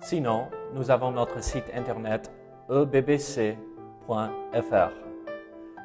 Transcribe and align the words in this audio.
Sinon, 0.00 0.46
nous 0.74 0.90
avons 0.90 1.10
notre 1.10 1.42
site 1.42 1.64
internet 1.76 2.30
ebbc.fr. 2.70 3.56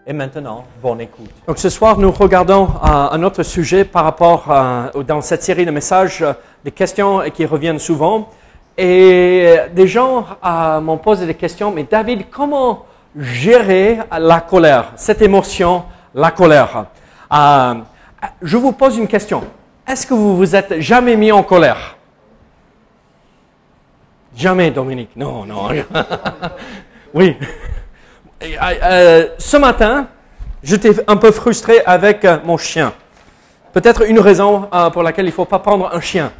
Et 0.06 0.14
maintenant, 0.14 0.66
bonne 0.82 1.02
écoute. 1.02 1.30
Donc 1.48 1.58
ce 1.58 1.70
soir, 1.70 1.98
nous 1.98 2.12
regardons 2.12 2.66
euh, 2.66 2.88
un 2.88 3.24
autre 3.24 3.42
sujet 3.44 3.86
par 3.86 4.04
rapport, 4.04 4.52
euh, 4.52 5.04
dans 5.04 5.22
cette 5.22 5.44
série 5.44 5.66
de 5.66 5.72
messages, 5.72 6.22
euh, 6.22 6.34
des 6.64 6.72
questions 6.72 7.22
qui 7.34 7.46
reviennent 7.46 7.80
souvent. 7.80 8.30
Et 8.78 9.56
des 9.74 9.88
gens 9.88 10.26
euh, 10.46 10.82
m'ont 10.82 10.98
posé 10.98 11.26
des 11.26 11.36
questions, 11.36 11.72
mais 11.72 11.84
David, 11.84 12.30
comment 12.30 12.86
gérer 13.16 14.00
la 14.18 14.42
colère, 14.42 14.92
cette 14.98 15.22
émotion, 15.22 15.84
la 16.14 16.32
colère? 16.32 16.86
Euh, 17.34 17.76
Je 18.42 18.58
vous 18.58 18.72
pose 18.74 18.98
une 18.98 19.08
question. 19.08 19.42
Est-ce 19.88 20.06
que 20.08 20.14
vous 20.14 20.36
vous 20.36 20.56
êtes 20.56 20.80
jamais 20.82 21.16
mis 21.16 21.32
en 21.32 21.44
colère? 21.44 21.98
Jamais, 24.36 24.72
Dominique. 24.72 25.12
Non, 25.16 25.46
non. 25.46 25.70
oui. 27.14 27.38
Euh, 28.42 28.74
euh, 28.84 29.28
ce 29.38 29.58
matin, 29.58 30.08
j'étais 30.64 30.92
un 31.08 31.18
peu 31.18 31.32
frustré 31.32 31.82
avec 31.86 32.26
euh, 32.26 32.38
mon 32.44 32.58
chien. 32.58 32.94
Peut-être 33.72 34.08
une 34.08 34.20
raison 34.20 34.70
pour 34.92 35.02
laquelle 35.02 35.26
il 35.26 35.30
ne 35.30 35.34
faut 35.34 35.46
pas 35.46 35.60
prendre 35.60 35.90
un 35.92 36.00
chien. 36.00 36.32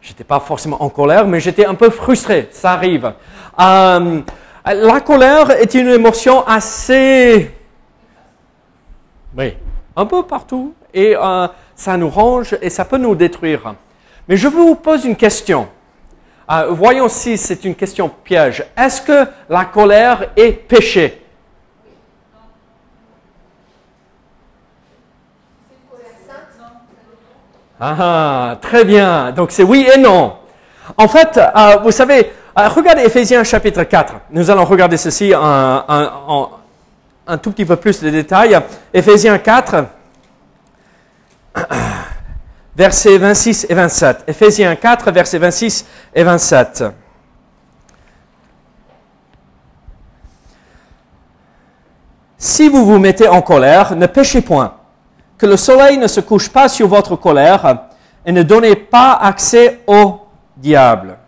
J'étais 0.00 0.22
pas 0.22 0.38
forcément 0.38 0.80
en 0.82 0.88
colère, 0.88 1.26
mais 1.26 1.40
j'étais 1.40 1.66
un 1.66 1.74
peu 1.74 1.90
frustré. 1.90 2.48
Ça 2.52 2.72
arrive. 2.72 3.12
La 3.58 5.00
colère 5.04 5.50
est 5.50 5.74
une 5.74 5.88
émotion 5.88 6.46
assez, 6.46 7.50
oui, 9.36 9.54
un 9.96 10.06
peu 10.06 10.22
partout, 10.22 10.74
et 10.94 11.16
ça 11.74 11.96
nous 11.96 12.08
range 12.08 12.56
et 12.62 12.70
ça 12.70 12.84
peut 12.84 12.98
nous 12.98 13.16
détruire. 13.16 13.74
Mais 14.28 14.36
je 14.36 14.46
vous 14.46 14.76
pose 14.76 15.04
une 15.04 15.16
question. 15.16 15.66
Euh, 16.50 16.66
voyons 16.70 17.08
si 17.08 17.36
c'est 17.36 17.64
une 17.64 17.74
question 17.74 18.08
piège. 18.08 18.64
Est-ce 18.76 19.02
que 19.02 19.26
la 19.48 19.64
colère 19.64 20.30
est 20.36 20.52
péché? 20.52 21.22
Ah, 27.80 28.56
très 28.60 28.84
bien. 28.84 29.32
Donc 29.32 29.50
c'est 29.50 29.62
oui 29.62 29.86
et 29.94 29.98
non. 29.98 30.34
En 30.96 31.08
fait, 31.08 31.36
euh, 31.38 31.76
vous 31.82 31.90
savez, 31.90 32.32
euh, 32.58 32.68
regardez 32.68 33.02
Ephésiens 33.02 33.44
chapitre 33.44 33.82
4. 33.84 34.14
Nous 34.30 34.50
allons 34.50 34.64
regarder 34.64 34.96
ceci 34.96 35.34
en, 35.34 35.40
en- 35.42 36.10
en- 36.28 36.50
un 37.26 37.38
tout 37.38 37.50
petit 37.50 37.64
peu 37.64 37.76
plus 37.76 38.00
de 38.02 38.08
détails. 38.08 38.58
Ephésiens 38.94 39.38
4, 39.38 39.84
versets 42.76 43.18
26 43.18 43.66
et 43.70 43.74
27. 43.74 44.24
Ephésiens 44.26 44.76
4, 44.76 45.10
versets 45.10 45.38
26 45.38 45.86
et 46.14 46.22
27. 46.22 46.84
Si 52.36 52.68
vous 52.68 52.84
vous 52.84 52.98
mettez 52.98 53.28
en 53.28 53.40
colère, 53.40 53.96
ne 53.96 54.06
péchez 54.06 54.42
point. 54.42 54.74
Que 55.38 55.46
le 55.46 55.56
soleil 55.56 55.96
ne 55.98 56.06
se 56.06 56.20
couche 56.20 56.48
pas 56.48 56.68
sur 56.68 56.86
votre 56.86 57.16
colère 57.16 57.88
et 58.24 58.32
ne 58.32 58.42
donnez 58.42 58.76
pas 58.76 59.12
accès 59.12 59.80
au 59.86 60.20
diable. 60.56 61.18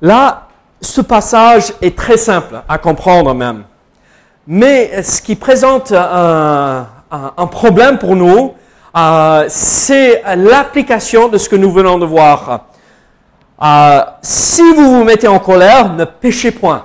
Là, 0.00 0.48
ce 0.80 1.00
passage 1.00 1.72
est 1.80 1.96
très 1.96 2.16
simple 2.16 2.60
à 2.68 2.78
comprendre 2.78 3.32
même. 3.34 3.64
Mais 4.46 5.02
ce 5.04 5.22
qui 5.22 5.36
présente 5.36 5.92
un, 5.92 6.88
un- 7.12 7.46
problème 7.46 7.98
pour 7.98 8.16
nous, 8.16 8.54
euh, 8.96 9.44
c'est 9.48 10.22
l'application 10.36 11.28
de 11.28 11.38
ce 11.38 11.48
que 11.48 11.56
nous 11.56 11.70
venons 11.70 11.98
de 11.98 12.06
voir. 12.06 12.60
Euh, 13.62 14.00
si 14.22 14.62
vous 14.74 14.90
vous 14.98 15.04
mettez 15.04 15.28
en 15.28 15.38
colère, 15.38 15.92
ne 15.92 16.04
péchez 16.04 16.50
point. 16.50 16.84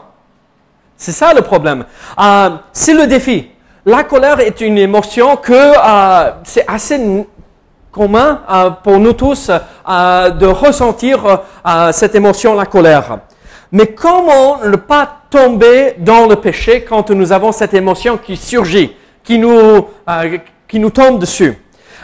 C'est 0.96 1.12
ça 1.12 1.34
le 1.34 1.42
problème. 1.42 1.86
Euh, 2.20 2.50
c'est 2.74 2.94
le 2.94 3.08
défi. 3.08 3.50
La 3.86 4.04
colère 4.04 4.40
est 4.42 4.60
une 4.62 4.78
émotion 4.78 5.38
que 5.38 5.72
c'est 6.44 6.66
assez 6.68 7.00
commun 7.92 8.42
pour 8.84 9.00
nous 9.00 9.14
tous 9.14 9.50
de 9.50 10.46
ressentir 10.46 11.42
cette 11.94 12.14
émotion, 12.16 12.54
la 12.56 12.66
colère. 12.66 13.20
Mais 13.72 13.88
comment 13.88 14.58
ne 14.66 14.76
pas 14.76 15.08
tomber 15.30 15.96
dans 16.00 16.26
le 16.28 16.36
péché 16.36 16.84
quand 16.84 17.10
nous 17.12 17.32
avons 17.32 17.52
cette 17.54 17.74
émotion 17.74 18.18
qui 18.18 18.36
surgit, 18.36 18.94
qui 19.28 19.38
nous, 19.38 19.86
euh, 20.10 20.38
qui 20.70 20.80
nous 20.80 20.90
tombe 20.90 21.20
dessus 21.20 21.54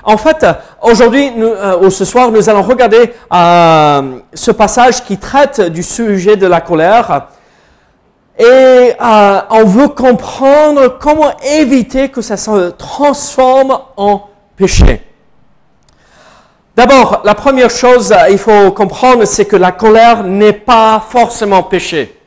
En 0.03 0.17
fait, 0.17 0.43
euh, 0.43 0.53
aujourd'hui, 0.81 1.31
euh, 1.37 1.77
ou 1.79 1.89
ce 1.89 2.03
soir, 2.03 2.29
nous 2.29 2.49
allons 2.49 2.63
regarder 2.63 3.13
euh, 3.33 4.17
ce 4.33 4.51
passage 4.51 5.05
qui 5.05 5.17
traite 5.17 5.61
du 5.61 5.83
sujet 5.83 6.35
de 6.35 6.47
la 6.47 6.59
colère. 6.59 7.29
Et 8.37 8.43
euh, 8.43 9.41
on 9.51 9.63
veut 9.63 9.87
comprendre 9.87 10.97
comment 10.99 11.31
éviter 11.61 12.09
que 12.09 12.21
ça 12.21 12.35
se 12.35 12.71
transforme 12.71 13.79
en 13.95 14.27
péché. 14.57 15.01
D'abord, 16.75 17.21
la 17.23 17.35
première 17.35 17.69
chose 17.69 18.11
euh, 18.11 18.29
il 18.31 18.37
faut 18.37 18.71
comprendre, 18.71 19.23
c'est 19.23 19.45
que 19.45 19.55
la 19.55 19.71
colère 19.71 20.23
n'est 20.25 20.59
pas 20.73 21.01
forcément 21.07 21.63
péché. 21.63 22.19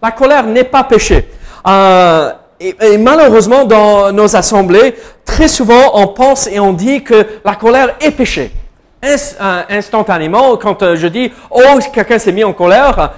La 0.00 0.12
colère 0.12 0.44
n'est 0.44 0.70
pas 0.76 0.84
péché. 0.84 1.28
Euh, 1.66 2.32
et, 2.60 2.74
et 2.80 2.98
malheureusement, 2.98 3.64
dans 3.64 4.12
nos 4.12 4.36
assemblées, 4.36 4.94
très 5.24 5.48
souvent, 5.48 5.92
on 5.94 6.08
pense 6.08 6.46
et 6.46 6.58
on 6.58 6.72
dit 6.72 7.02
que 7.04 7.26
la 7.44 7.54
colère 7.54 7.94
est 8.00 8.10
péché. 8.10 8.50
Euh, 9.04 9.62
instantanément, 9.68 10.56
quand 10.56 10.82
euh, 10.82 10.96
je 10.96 11.06
dis 11.06 11.32
«Oh, 11.50 11.78
quelqu'un 11.92 12.18
s'est 12.18 12.32
mis 12.32 12.42
en 12.42 12.52
colère», 12.52 13.12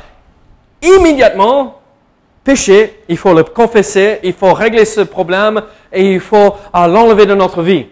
immédiatement, 0.82 1.80
péché, 2.44 3.00
il 3.08 3.16
faut 3.16 3.32
le 3.32 3.44
confesser, 3.44 4.18
il 4.22 4.34
faut 4.34 4.52
régler 4.52 4.84
ce 4.84 5.00
problème 5.00 5.62
et 5.90 6.12
il 6.12 6.20
faut 6.20 6.54
euh, 6.74 6.86
l'enlever 6.86 7.24
de 7.24 7.34
notre 7.34 7.62
vie. 7.62 7.86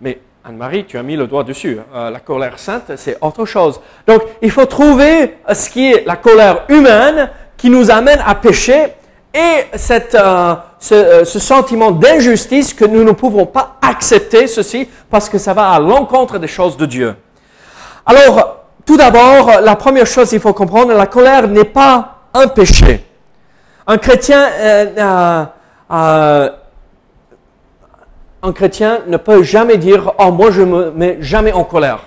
Mais 0.00 0.18
Anne-Marie, 0.44 0.84
tu 0.84 0.98
as 0.98 1.04
mis 1.04 1.14
le 1.14 1.28
doigt 1.28 1.44
dessus. 1.44 1.78
Euh, 1.94 2.10
la 2.10 2.18
colère 2.18 2.58
sainte, 2.58 2.90
c'est 2.96 3.18
autre 3.20 3.44
chose. 3.44 3.80
Donc, 4.04 4.22
il 4.40 4.50
faut 4.50 4.66
trouver 4.66 5.36
ce 5.52 5.70
qui 5.70 5.92
est 5.92 6.04
la 6.04 6.16
colère 6.16 6.64
humaine 6.68 7.30
qui 7.56 7.70
nous 7.70 7.88
amène 7.92 8.20
à 8.26 8.34
pécher 8.34 8.94
et 9.34 9.66
cette, 9.76 10.14
euh, 10.14 10.54
ce, 10.78 10.94
euh, 10.94 11.24
ce 11.24 11.38
sentiment 11.38 11.90
d'injustice 11.90 12.74
que 12.74 12.84
nous 12.84 13.04
ne 13.04 13.12
pouvons 13.12 13.46
pas 13.46 13.76
accepter 13.80 14.46
ceci 14.46 14.88
parce 15.10 15.28
que 15.28 15.38
ça 15.38 15.54
va 15.54 15.70
à 15.70 15.80
l'encontre 15.80 16.38
des 16.38 16.48
choses 16.48 16.76
de 16.76 16.86
Dieu. 16.86 17.16
Alors, 18.04 18.62
tout 18.84 18.96
d'abord, 18.96 19.60
la 19.62 19.76
première 19.76 20.06
chose 20.06 20.28
qu'il 20.30 20.40
faut 20.40 20.52
comprendre, 20.52 20.92
la 20.92 21.06
colère 21.06 21.46
n'est 21.46 21.64
pas 21.64 22.16
un 22.34 22.48
péché. 22.48 23.04
Un 23.86 23.98
chrétien, 23.98 24.48
euh, 24.48 24.86
euh, 24.96 25.44
euh, 25.92 26.50
un 28.42 28.52
chrétien 28.52 29.00
ne 29.06 29.16
peut 29.16 29.42
jamais 29.42 29.76
dire 29.76 30.12
Oh, 30.18 30.30
moi 30.32 30.50
je 30.50 30.62
me 30.62 30.90
mets 30.90 31.18
jamais 31.20 31.52
en 31.52 31.64
colère. 31.64 32.00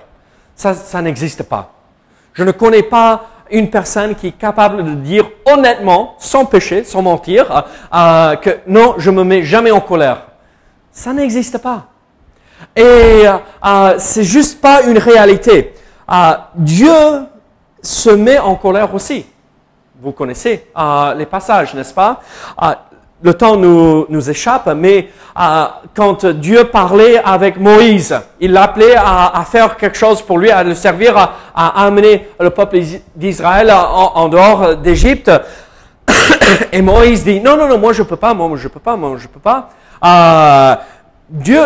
Ça, 0.54 0.74
ça 0.74 1.00
n'existe 1.02 1.42
pas. 1.42 1.72
Je 2.32 2.44
ne 2.44 2.50
connais 2.50 2.82
pas 2.82 3.24
une 3.50 3.70
personne 3.70 4.14
qui 4.14 4.28
est 4.28 4.38
capable 4.38 4.84
de 4.84 4.94
dire 4.94 5.28
honnêtement, 5.44 6.14
sans 6.18 6.44
péché, 6.44 6.84
sans 6.84 7.02
mentir, 7.02 7.50
euh, 7.50 7.60
euh, 7.94 8.36
que 8.36 8.58
non, 8.66 8.94
je 8.98 9.10
me 9.10 9.24
mets 9.24 9.42
jamais 9.42 9.70
en 9.70 9.80
colère. 9.80 10.26
Ça 10.92 11.12
n'existe 11.12 11.58
pas. 11.58 11.86
Et 12.74 12.82
euh, 12.82 13.36
euh, 13.64 13.94
c'est 13.98 14.24
juste 14.24 14.60
pas 14.60 14.82
une 14.82 14.98
réalité. 14.98 15.74
Dieu 16.54 17.26
se 17.82 18.10
met 18.10 18.38
en 18.38 18.54
colère 18.54 18.94
aussi. 18.94 19.26
Vous 20.00 20.12
connaissez 20.12 20.66
les 21.16 21.26
passages, 21.26 21.74
n'est-ce 21.74 21.94
pas? 21.94 22.20
Le 23.22 23.32
temps 23.32 23.56
nous, 23.56 24.04
nous 24.10 24.30
échappe, 24.30 24.68
mais 24.76 25.08
euh, 25.40 25.64
quand 25.94 26.26
Dieu 26.26 26.64
parlait 26.64 27.16
avec 27.16 27.58
Moïse, 27.58 28.14
il 28.40 28.52
l'appelait 28.52 28.94
à, 28.94 29.42
faire 29.50 29.76
quelque 29.78 29.96
chose 29.96 30.20
pour 30.20 30.38
lui, 30.38 30.50
à 30.50 30.62
le 30.62 30.74
servir, 30.74 31.16
à, 31.54 31.84
amener 31.86 32.28
le 32.38 32.50
peuple 32.50 32.78
d'Israël 33.14 33.72
en, 33.72 34.28
dehors 34.28 34.76
d'Égypte. 34.76 35.30
Et 36.72 36.82
Moïse 36.82 37.24
dit, 37.24 37.40
non, 37.40 37.56
non, 37.56 37.68
non, 37.68 37.78
moi 37.78 37.94
je 37.94 38.02
peux 38.02 38.16
pas, 38.16 38.34
moi 38.34 38.50
je 38.56 38.68
peux 38.68 38.80
pas, 38.80 38.96
moi 38.96 39.16
je 39.16 39.28
peux 39.28 39.40
pas. 39.40 39.70
Euh, 40.04 40.76
Dieu 41.30 41.62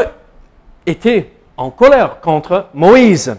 était 0.87 1.32
en 1.56 1.70
colère 1.70 2.20
contre 2.20 2.67
Moïse. 2.75 3.37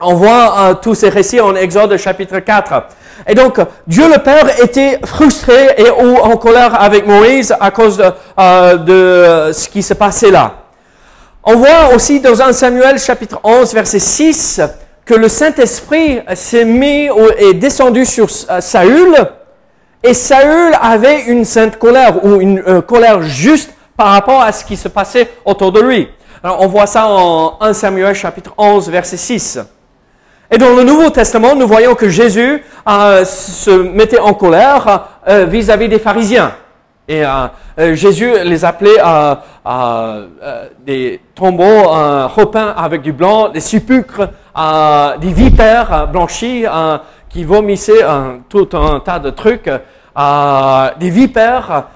On 0.00 0.14
voit 0.14 0.58
euh, 0.58 0.74
tous 0.74 0.94
ces 0.94 1.08
récits 1.08 1.40
en 1.40 1.54
Exode 1.54 1.96
chapitre 1.98 2.38
4. 2.38 2.84
Et 3.26 3.34
donc, 3.34 3.58
Dieu 3.86 4.08
le 4.08 4.18
Père 4.18 4.60
était 4.62 4.98
frustré 5.04 5.74
et 5.78 5.90
ou 5.90 6.16
en 6.16 6.36
colère 6.36 6.80
avec 6.80 7.06
Moïse 7.06 7.54
à 7.58 7.70
cause 7.70 7.96
de, 7.96 8.12
euh, 8.38 9.52
ce 9.52 9.68
qui 9.68 9.82
se 9.82 9.94
passait 9.94 10.30
là. 10.30 10.54
On 11.42 11.56
voit 11.56 11.94
aussi 11.94 12.20
dans 12.20 12.40
1 12.40 12.52
Samuel 12.52 12.98
chapitre 12.98 13.38
11 13.44 13.72
verset 13.74 13.98
6 13.98 14.60
que 15.04 15.14
le 15.14 15.28
Saint-Esprit 15.28 16.20
s'est 16.34 16.64
mis 16.64 17.08
est 17.36 17.54
descendu 17.54 18.06
sur 18.06 18.28
euh, 18.50 18.60
Saül 18.60 19.14
et 20.02 20.14
Saül 20.14 20.72
avait 20.80 21.22
une 21.22 21.44
sainte 21.44 21.78
colère 21.78 22.24
ou 22.24 22.40
une 22.40 22.62
euh, 22.66 22.80
colère 22.80 23.22
juste 23.22 23.70
par 23.96 24.08
rapport 24.08 24.40
à 24.40 24.52
ce 24.52 24.64
qui 24.64 24.76
se 24.76 24.88
passait 24.88 25.30
autour 25.44 25.72
de 25.72 25.80
lui. 25.80 26.08
Alors 26.42 26.60
on 26.60 26.66
voit 26.66 26.86
ça 26.86 27.06
en 27.06 27.58
1 27.60 27.72
Samuel 27.72 28.14
chapitre 28.14 28.52
11 28.56 28.88
verset 28.90 29.16
6. 29.16 29.60
Et 30.50 30.58
dans 30.58 30.74
le 30.74 30.84
Nouveau 30.84 31.08
Testament, 31.08 31.54
nous 31.56 31.66
voyons 31.66 31.94
que 31.94 32.08
Jésus 32.08 32.62
euh, 32.86 33.24
se 33.24 33.70
mettait 33.70 34.18
en 34.18 34.34
colère 34.34 35.08
euh, 35.26 35.46
vis-à-vis 35.46 35.88
des 35.88 35.98
pharisiens. 35.98 36.52
Et 37.08 37.24
euh, 37.24 37.94
Jésus 37.94 38.30
les 38.44 38.64
appelait 38.64 38.96
des 40.86 41.20
tombeaux 41.34 41.88
repeints 42.28 42.74
avec 42.76 43.02
du 43.02 43.12
blanc, 43.12 43.48
des 43.48 43.60
sépulcres, 43.60 44.28
des 45.20 45.32
vipères 45.32 46.08
blanchies 46.08 46.64
qui 47.28 47.44
vomissaient 47.44 48.04
tout 48.48 48.68
un 48.72 49.00
tas 49.00 49.18
de 49.18 49.28
trucs, 49.30 49.70
des 51.00 51.10
vipères. 51.10 51.88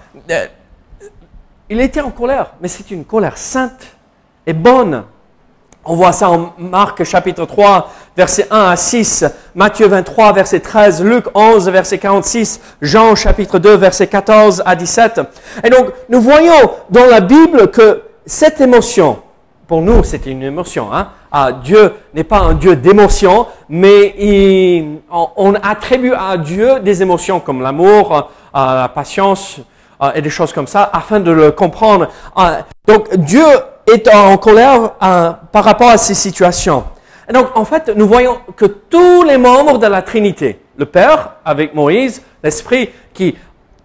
Il 1.70 1.80
était 1.80 2.02
en 2.02 2.10
colère, 2.10 2.48
mais 2.60 2.68
c'est 2.68 2.90
une 2.90 3.04
colère 3.06 3.38
sainte 3.38 3.96
et 4.46 4.52
bonne. 4.52 5.04
On 5.90 5.94
voit 5.94 6.12
ça 6.12 6.29
en 6.29 6.52
Marc 6.58 7.02
chapitre 7.05 7.46
3, 7.46 7.90
verset 8.14 8.46
1 8.50 8.58
à 8.58 8.76
6, 8.76 9.25
Matthieu 9.55 9.87
23, 9.87 10.35
verset 10.35 10.61
13, 10.61 11.02
Luc 11.02 11.25
11, 11.32 11.67
verset 11.70 11.96
46, 11.96 12.61
Jean 12.82 13.14
chapitre 13.14 13.58
2, 13.58 13.75
verset 13.76 14.06
14 14.06 14.62
à 14.67 14.76
17. 14.76 15.23
Et 15.64 15.70
donc, 15.70 15.87
nous 16.11 16.20
voyons 16.20 16.73
dans 16.90 17.06
la 17.06 17.20
Bible 17.20 17.70
que 17.70 18.02
cette 18.26 18.61
émotion, 18.61 19.20
pour 19.67 19.81
nous, 19.81 20.05
c'est 20.05 20.26
une 20.26 20.43
émotion. 20.43 20.93
Hein? 20.93 21.08
Ah, 21.32 21.52
Dieu 21.52 21.94
n'est 22.12 22.23
pas 22.23 22.41
un 22.41 22.52
Dieu 22.52 22.76
d'émotion, 22.76 23.46
mais 23.70 24.14
il, 24.19 24.99
on, 25.11 25.55
attribue 25.55 26.12
à 26.12 26.37
Dieu 26.37 26.81
des 26.81 27.00
émotions 27.00 27.41
comme 27.41 27.62
l'amour, 27.62 28.14
euh, 28.55 28.82
la 28.82 28.91
patience 28.94 29.61
euh, 30.02 30.11
et 30.14 30.20
des 30.20 30.29
choses 30.29 30.52
comme 30.52 30.67
ça, 30.67 30.91
afin 30.93 31.19
de 31.19 31.31
le 31.31 31.50
comprendre. 31.50 32.08
Euh, 32.37 32.61
donc, 32.87 33.14
Dieu 33.17 33.46
est 33.90 34.12
en 34.14 34.37
colère 34.37 34.93
euh, 35.02 35.32
par 35.52 35.64
rapport 35.64 35.90
à 35.90 35.96
ces 35.96 36.14
situations. 36.14 36.85
Et 37.29 37.32
donc, 37.32 37.49
en 37.55 37.64
fait, 37.64 37.90
nous 37.94 38.06
voyons 38.06 38.38
que 38.56 38.64
tous 38.64 39.23
les 39.23 39.37
membres 39.37 39.79
de 39.79 39.87
la 39.87 40.02
Trinité, 40.02 40.58
le 40.76 40.87
Père 40.87 41.32
avec 41.44 41.75
Moïse, 41.75 42.23
l'Esprit 42.43 42.90
qui 43.12 43.37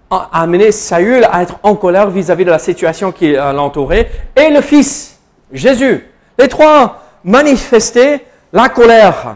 a 0.10 0.30
amené 0.32 0.72
Saül 0.72 1.28
à 1.30 1.42
être 1.42 1.56
en 1.64 1.76
colère 1.76 2.10
vis-à-vis 2.10 2.46
de 2.46 2.52
la 2.52 2.60
situation 2.60 3.12
qui 3.12 3.34
l'entourait, 3.34 4.10
et 4.36 4.50
le 4.50 4.62
Fils, 4.62 5.20
Jésus, 5.52 6.08
les 6.38 6.48
trois 6.48 7.02
manifestaient 7.24 8.26
la 8.52 8.70
colère. 8.70 9.36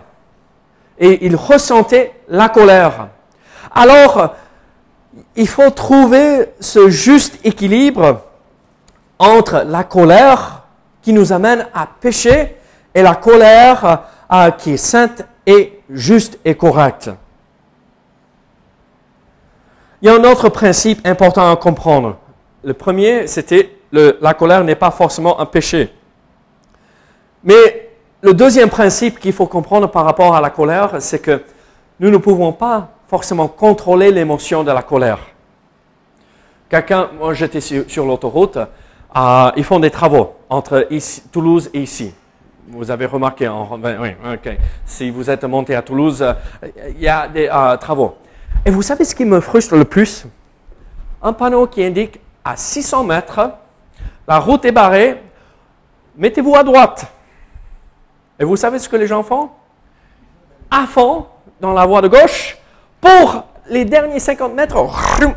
Et 1.00 1.25
ils 1.25 1.36
ressentaient 1.36 2.13
la 2.30 2.50
colère. 2.50 3.10
Alors, 3.74 4.36
il 5.36 5.48
faut 5.48 5.70
trouver 5.70 6.50
ce 6.60 6.90
juste 6.90 7.40
équilibre 7.44 8.22
entre 9.19 9.64
la 9.68 9.84
colère 9.84 10.64
qui 11.02 11.14
nous 11.14 11.31
amène 11.31 11.68
à 11.74 11.88
pécher 12.00 12.56
et 12.94 13.02
la 13.02 13.16
colère 13.16 14.04
euh, 14.31 14.52
qui 14.52 14.74
est 14.74 14.78
sainte 14.78 15.25
et 15.46 15.81
juste 15.90 16.40
et 16.44 16.56
correcte. 16.56 17.10
Il 20.02 20.08
y 20.08 20.10
a 20.10 20.16
un 20.16 20.24
autre 20.24 20.50
principe 20.50 21.06
important 21.08 21.52
à 21.52 21.56
comprendre. 21.56 22.18
Le 22.64 22.74
premier, 22.74 23.28
c'était 23.28 23.78
la 23.92 24.34
colère 24.34 24.64
n'est 24.64 24.75
pas 24.75 24.92
forcément 24.92 25.40
un 25.40 25.46
péché. 25.46 25.94
Mais 27.44 27.90
le 28.22 28.34
deuxième 28.34 28.70
principe 28.70 29.20
qu'il 29.20 29.34
faut 29.34 29.46
comprendre 29.46 29.90
par 29.90 30.04
rapport 30.06 30.36
à 30.36 30.42
la 30.42 30.50
colère, 30.50 30.96
c'est 31.00 31.20
que 31.20 31.42
nous 32.00 32.10
ne 32.10 32.18
pouvons 32.18 32.52
pas 32.52 32.90
forcément 33.08 33.48
contrôler 33.48 34.12
l'émotion 34.12 34.63
de 34.63 34.72
la 34.72 34.81
colère. 34.81 35.20
Quelqu'un, 36.70 37.10
moi 37.18 37.34
j'étais 37.34 37.62
sur 37.62 38.06
l'autoroute, 38.06 38.58
euh, 39.15 39.51
ils 39.56 39.63
font 39.63 39.80
des 39.80 39.92
travaux 39.92 40.36
entre 40.50 40.88
Toulouse 41.31 41.69
et 41.74 41.81
ici. 41.81 42.13
Vous 42.68 42.92
avez 42.92 43.06
remarqué, 43.06 43.48
oui, 43.48 44.09
ok. 44.33 44.57
Si 44.86 45.09
vous 45.09 45.30
êtes 45.30 45.44
monté 45.45 45.75
à 45.75 45.81
Toulouse, 45.81 46.21
euh, 46.21 46.33
il 46.89 47.01
y 47.01 47.07
a 47.07 47.27
des 47.27 47.48
euh, 47.48 47.77
travaux. 47.77 48.15
Et 48.65 48.69
vous 48.69 48.81
savez 48.81 49.06
ce 49.06 49.15
qui 49.15 49.24
me 49.24 49.39
frustre 49.39 49.75
le 49.75 49.86
plus? 49.86 50.25
Un 51.21 51.33
panneau 51.33 51.68
qui 51.68 51.83
indique 51.83 52.19
à 52.44 52.57
600 52.57 53.06
mètres, 53.06 53.51
la 54.27 54.39
route 54.39 54.65
est 54.65 54.71
barrée, 54.71 55.21
mettez-vous 56.18 56.56
à 56.56 56.63
droite. 56.63 57.06
Et 58.39 58.44
vous 58.44 58.57
savez 58.57 58.80
ce 58.80 58.89
que 58.89 58.98
les 58.98 59.07
gens 59.07 59.24
font? 59.24 59.50
À 60.69 60.86
fond, 60.86 61.25
dans 61.62 61.74
la 61.74 61.86
voie 61.86 62.01
de 62.01 62.10
gauche, 62.10 62.57
pour 63.00 63.45
les 63.69 63.86
derniers 63.86 64.19
50 64.19 64.53
mètres, 64.53 64.77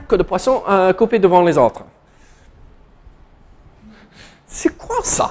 que 0.09 0.17
de 0.17 0.23
poissons 0.23 0.63
coupés 0.99 1.19
devant 1.21 1.43
les 1.43 1.57
autres. 1.57 1.85
C'est 4.51 4.77
quoi 4.77 4.97
ça? 5.05 5.31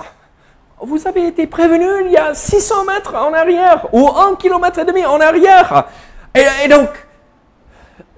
Vous 0.79 1.05
avez 1.05 1.27
été 1.27 1.45
prévenu 1.45 2.05
il 2.05 2.11
y 2.11 2.17
a 2.17 2.33
600 2.33 2.85
mètres 2.85 3.15
en 3.15 3.33
arrière 3.33 3.93
ou 3.93 4.07
1 4.07 4.37
km 4.37 4.79
et 4.79 4.85
demi 4.85 5.05
en 5.05 5.19
arrière. 5.19 5.89
Et, 6.33 6.69
donc, 6.69 6.89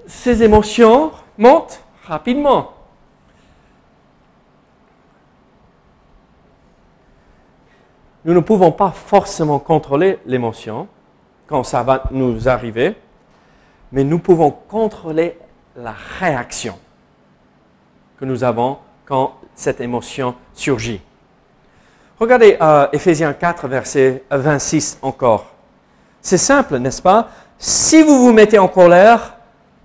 ces 0.06 0.44
émotions 0.44 1.10
montent 1.36 1.82
rapidement. 2.06 2.72
Nous 8.24 8.32
ne 8.32 8.40
pouvons 8.40 8.70
pas 8.70 8.92
forcément 8.92 9.58
contrôler 9.58 10.20
l'émotion 10.24 10.86
quand 11.48 11.64
ça 11.64 11.82
va 11.82 12.04
nous 12.12 12.48
arriver, 12.48 12.96
mais 13.90 14.04
nous 14.04 14.20
pouvons 14.20 14.52
contrôler 14.52 15.36
la 15.74 15.94
réaction 16.20 16.78
que 18.20 18.24
nous 18.24 18.44
avons 18.44 18.78
quand 19.04 19.34
cette 19.54 19.80
émotion 19.80 20.34
surgit. 20.54 21.00
Regardez 22.18 22.56
euh, 22.60 22.86
Ephésiens 22.92 23.32
4, 23.32 23.68
verset 23.68 24.24
26 24.30 24.98
encore. 25.02 25.46
C'est 26.20 26.38
simple, 26.38 26.78
n'est-ce 26.78 27.02
pas? 27.02 27.28
Si 27.58 28.02
vous 28.02 28.18
vous 28.18 28.32
mettez 28.32 28.58
en 28.58 28.68
colère, 28.68 29.34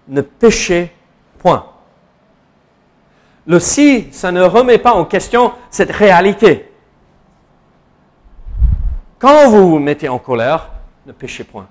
ne 0.07 0.21
péchez 0.21 0.91
point. 1.39 1.65
Le 3.45 3.59
si, 3.59 4.09
ça 4.11 4.31
ne 4.31 4.41
remet 4.43 4.77
pas 4.77 4.93
en 4.93 5.05
question 5.05 5.53
cette 5.69 5.91
réalité. 5.91 6.71
Quand 9.19 9.49
vous 9.49 9.69
vous 9.69 9.79
mettez 9.79 10.09
en 10.09 10.19
colère, 10.19 10.69
ne 11.05 11.11
péchez 11.11 11.43
point. 11.43 11.67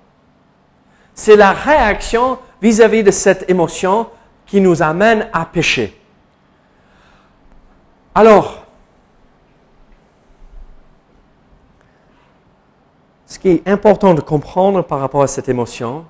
C'est 1.13 1.35
la 1.35 1.51
réaction 1.51 2.39
vis 2.61 2.81
à 2.81 2.87
-vis 2.87 3.03
de 3.03 3.11
cette 3.11 3.49
émotion 3.49 4.07
qui 4.45 4.59
nous 4.59 4.81
amène 4.81 5.29
à 5.31 5.45
pécher. 5.45 5.97
Alors, 8.17 8.65
ce 13.27 13.37
qui 13.37 13.49
est 13.49 13.67
important 13.67 14.15
de 14.15 14.21
comprendre 14.21 14.81
par 14.81 14.99
rapport 14.99 15.21
à 15.21 15.27
cette 15.27 15.49
émotion, 15.49 16.03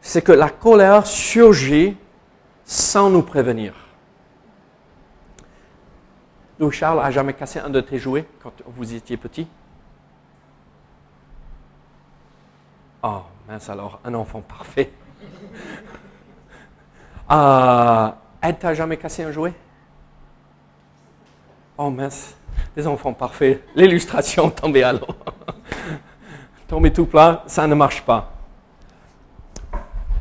c'est 0.00 0.22
que 0.22 0.30
la 0.30 0.48
colère 0.48 1.08
surgit 1.08 1.96
sans 2.64 3.10
nous 3.10 3.22
prévenir. 3.22 3.74
Louis 6.60 6.70
Charles 6.70 7.00
a 7.00 7.10
jamais 7.10 7.34
cassé 7.34 7.58
un 7.58 7.70
de 7.70 7.80
tes 7.80 7.98
jouets 7.98 8.28
quand 8.40 8.52
vous 8.68 8.94
étiez 8.94 9.16
petit? 9.16 9.48
Oh, 13.02 13.22
mince 13.48 13.68
alors, 13.68 13.98
un 14.04 14.14
enfant 14.14 14.40
parfait. 14.40 14.92
euh, 17.32 18.08
Ed, 18.40 18.56
t'as 18.60 18.74
jamais 18.74 18.98
cassé 18.98 19.24
un 19.24 19.32
jouet? 19.32 19.52
Oh 21.82 21.88
mince, 21.88 22.34
des 22.76 22.86
enfants 22.86 23.14
parfaits. 23.14 23.64
L'illustration 23.74 24.50
tombée 24.50 24.82
à 24.82 24.92
l'eau. 24.92 25.06
tombée 26.68 26.92
tout 26.92 27.06
plat, 27.06 27.42
ça 27.46 27.66
ne 27.66 27.74
marche 27.74 28.02
pas. 28.02 28.34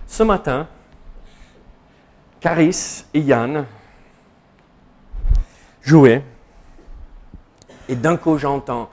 Ce 0.07 0.23
matin, 0.23 0.69
Caris 2.39 3.03
et 3.13 3.19
Yann 3.19 3.65
jouaient. 5.81 6.23
Et 7.89 7.95
d'un 7.97 8.15
coup, 8.15 8.37
j'entends 8.37 8.89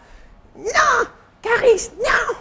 Non 0.57 1.07
Caris, 1.41 1.91
non 1.99 2.35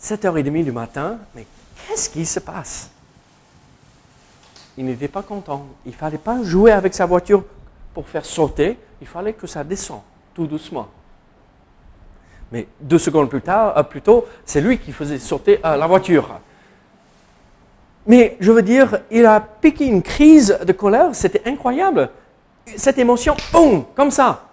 7h30 0.00 0.62
du 0.62 0.70
matin, 0.70 1.18
mais 1.34 1.44
qu'est-ce 1.88 2.08
qui 2.08 2.24
se 2.24 2.38
passe? 2.38 2.88
Il 4.76 4.84
n'était 4.84 5.08
pas 5.08 5.24
content. 5.24 5.66
Il 5.84 5.90
ne 5.90 5.96
fallait 5.96 6.18
pas 6.18 6.40
jouer 6.44 6.70
avec 6.70 6.94
sa 6.94 7.04
voiture 7.04 7.42
pour 7.96 8.06
faire 8.06 8.26
sauter, 8.26 8.76
il 9.00 9.06
fallait 9.06 9.32
que 9.32 9.46
ça 9.46 9.64
descende 9.64 10.02
tout 10.34 10.46
doucement. 10.46 10.86
Mais 12.52 12.68
deux 12.78 12.98
secondes 12.98 13.30
plus 13.30 13.40
tard, 13.40 13.74
euh, 13.74 13.82
plus 13.84 14.02
tôt, 14.02 14.26
c'est 14.44 14.60
lui 14.60 14.76
qui 14.76 14.92
faisait 14.92 15.18
sauter 15.18 15.60
euh, 15.64 15.76
la 15.78 15.86
voiture. 15.86 16.28
Mais 18.06 18.36
je 18.38 18.52
veux 18.52 18.60
dire, 18.60 18.98
il 19.10 19.24
a 19.24 19.40
piqué 19.40 19.86
une 19.86 20.02
crise 20.02 20.58
de 20.62 20.72
colère, 20.74 21.14
c'était 21.14 21.40
incroyable. 21.46 22.10
Cette 22.76 22.98
émotion, 22.98 23.34
boum, 23.50 23.86
comme 23.94 24.10
ça. 24.10 24.44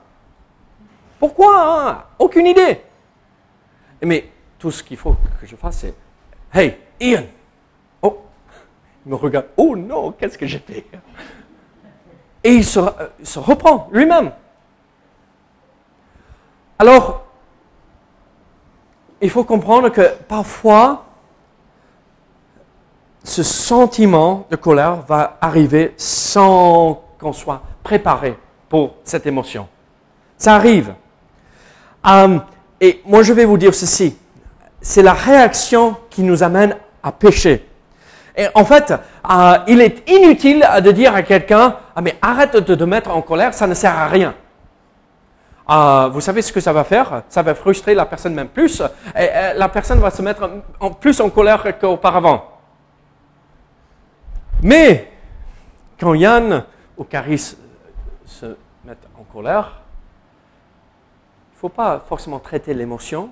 Pourquoi 1.19 1.89
hein? 1.89 2.03
Aucune 2.19 2.47
idée. 2.47 2.79
Mais 4.01 4.29
tout 4.57 4.71
ce 4.71 4.81
qu'il 4.81 4.95
faut 4.95 5.17
que 5.41 5.45
je 5.45 5.57
fasse, 5.57 5.79
c'est 5.79 5.93
Hey, 6.53 6.77
Ian 7.01 7.25
Oh 8.01 8.21
Il 9.05 9.09
me 9.09 9.15
regarde. 9.15 9.47
Oh 9.57 9.75
non, 9.75 10.13
qu'est-ce 10.13 10.37
que 10.37 10.47
j'ai 10.47 10.59
fait? 10.59 10.85
Et 12.43 12.55
il 12.55 12.65
se, 12.65 12.79
reprend 13.39 13.87
lui-même. 13.91 14.31
Alors, 16.77 17.25
il 19.21 19.29
faut 19.29 19.43
comprendre 19.43 19.89
que 19.89 20.15
parfois, 20.27 21.05
ce 23.23 23.41
sentiment 23.43 24.45
de 24.49 24.57
colère 24.57 24.97
va 25.07 25.37
arriver 25.39 25.93
sans 25.95 27.01
qu'on 27.17 27.31
soit 27.31 27.61
préparé 27.81 28.37
pour 28.67 28.95
cette 29.03 29.25
émotion. 29.25 29.67
Ça 30.37 30.55
arrive. 30.55 30.93
Euh, 32.05 32.39
et 32.81 33.01
moi, 33.05 33.23
je 33.23 33.31
vais 33.31 33.45
vous 33.45 33.57
dire 33.57 33.73
ceci. 33.73 34.17
C'est 34.81 35.03
la 35.03 35.13
réaction 35.13 35.95
qui 36.09 36.21
nous 36.23 36.43
amène 36.43 36.75
à 37.01 37.13
pécher. 37.13 37.65
Et 38.35 38.47
en 38.55 38.65
fait, 38.65 38.91
euh, 38.91 39.57
il 39.67 39.79
est 39.79 40.09
inutile 40.09 40.67
de 40.83 40.91
dire 40.91 41.15
à 41.15 41.21
quelqu'un, 41.21 41.77
ah 41.95 42.01
mais 42.01 42.17
arrête 42.21 42.55
de 42.55 42.75
te 42.75 42.83
mettre 42.83 43.11
en 43.11 43.21
colère, 43.21 43.53
ça 43.53 43.67
ne 43.67 43.73
sert 43.73 43.97
à 43.97 44.07
rien. 44.07 44.33
Euh, 45.69 46.09
vous 46.09 46.21
savez 46.21 46.41
ce 46.41 46.51
que 46.51 46.59
ça 46.59 46.73
va 46.73 46.83
faire? 46.83 47.23
Ça 47.29 47.41
va 47.41 47.55
frustrer 47.55 47.93
la 47.93 48.05
personne 48.05 48.33
même 48.33 48.49
plus. 48.49 48.81
Et, 49.17 49.29
la 49.55 49.69
personne 49.69 49.99
va 49.99 50.11
se 50.11 50.21
mettre 50.21 50.49
en, 50.79 50.91
plus 50.91 51.19
en 51.21 51.29
colère 51.29 51.77
qu'auparavant. 51.79 52.49
Mais 54.61 55.11
quand 55.99 56.13
Yann 56.13 56.65
ou 56.97 57.03
Caris 57.03 57.55
se 58.25 58.57
mettent 58.83 59.07
en 59.17 59.23
colère, 59.23 59.81
il 61.51 61.55
ne 61.55 61.59
faut 61.59 61.69
pas 61.69 62.03
forcément 62.07 62.39
traiter 62.39 62.73
l'émotion 62.73 63.29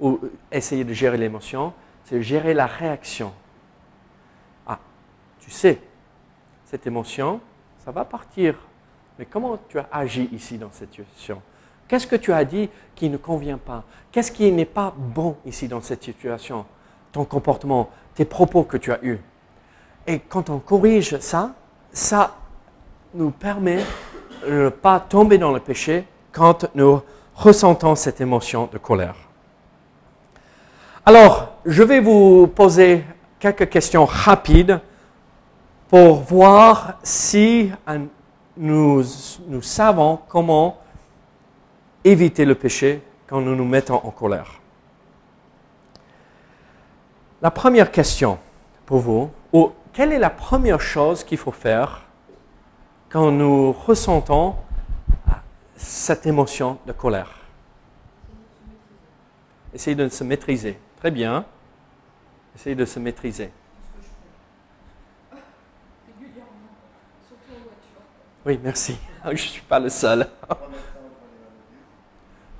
ou 0.00 0.18
essayer 0.50 0.82
de 0.82 0.92
gérer 0.92 1.16
l'émotion, 1.16 1.72
c'est 2.04 2.22
gérer 2.22 2.54
la 2.54 2.66
réaction. 2.66 3.32
Ah, 4.66 4.78
tu 5.38 5.50
sais, 5.50 5.80
cette 6.64 6.86
émotion, 6.86 7.40
ça 7.84 7.90
va 7.90 8.04
partir. 8.04 8.54
Mais 9.18 9.26
comment 9.26 9.58
tu 9.68 9.78
as 9.78 9.86
agi 9.92 10.28
ici 10.32 10.58
dans 10.58 10.70
cette 10.72 10.90
situation? 10.90 11.40
Qu'est-ce 11.86 12.06
que 12.06 12.16
tu 12.16 12.32
as 12.32 12.44
dit 12.44 12.70
qui 12.94 13.10
ne 13.10 13.16
convient 13.16 13.58
pas? 13.58 13.84
Qu'est-ce 14.10 14.32
qui 14.32 14.50
n'est 14.50 14.64
pas 14.64 14.92
bon 14.96 15.36
ici 15.44 15.68
dans 15.68 15.82
cette 15.82 16.02
situation? 16.02 16.64
Ton 17.12 17.24
comportement, 17.24 17.90
tes 18.14 18.24
propos 18.24 18.64
que 18.64 18.76
tu 18.76 18.90
as 18.90 18.98
eus. 19.04 19.20
Et 20.06 20.18
quand 20.18 20.50
on 20.50 20.58
corrige 20.58 21.18
ça, 21.20 21.54
ça 21.92 22.36
nous 23.12 23.30
permet 23.30 23.84
de 24.46 24.64
ne 24.64 24.68
pas 24.68 25.00
tomber 25.00 25.38
dans 25.38 25.52
le 25.52 25.60
péché 25.60 26.04
quand 26.32 26.66
nous 26.74 27.00
ressentons 27.34 27.94
cette 27.94 28.20
émotion 28.20 28.68
de 28.72 28.78
colère. 28.78 29.16
Alors, 31.06 31.52
je 31.66 31.82
vais 31.82 32.00
vous 32.00 32.46
poser 32.46 33.04
quelques 33.38 33.68
questions 33.68 34.04
rapides 34.06 34.80
pour 35.94 36.14
voir 36.14 36.98
si 37.04 37.70
nous, 38.56 39.04
nous 39.46 39.62
savons 39.62 40.18
comment 40.26 40.82
éviter 42.02 42.44
le 42.44 42.56
péché 42.56 43.00
quand 43.28 43.40
nous 43.40 43.54
nous 43.54 43.64
mettons 43.64 44.00
en 44.02 44.10
colère. 44.10 44.60
La 47.40 47.52
première 47.52 47.92
question 47.92 48.40
pour 48.86 48.98
vous, 48.98 49.30
ou 49.52 49.70
quelle 49.92 50.12
est 50.12 50.18
la 50.18 50.30
première 50.30 50.80
chose 50.80 51.22
qu'il 51.22 51.38
faut 51.38 51.52
faire 51.52 52.02
quand 53.08 53.30
nous 53.30 53.70
ressentons 53.70 54.56
cette 55.76 56.26
émotion 56.26 56.78
de 56.88 56.92
colère? 56.92 57.38
Essayez 59.72 59.94
de 59.94 60.08
se 60.08 60.24
maîtriser. 60.24 60.76
Très 60.96 61.12
bien. 61.12 61.44
Essayez 62.56 62.74
de 62.74 62.84
se 62.84 62.98
maîtriser. 62.98 63.52
Oui, 68.46 68.60
merci. 68.62 68.96
Je 69.24 69.30
ne 69.30 69.36
suis 69.36 69.62
pas 69.62 69.78
le 69.78 69.88
seul. 69.88 70.26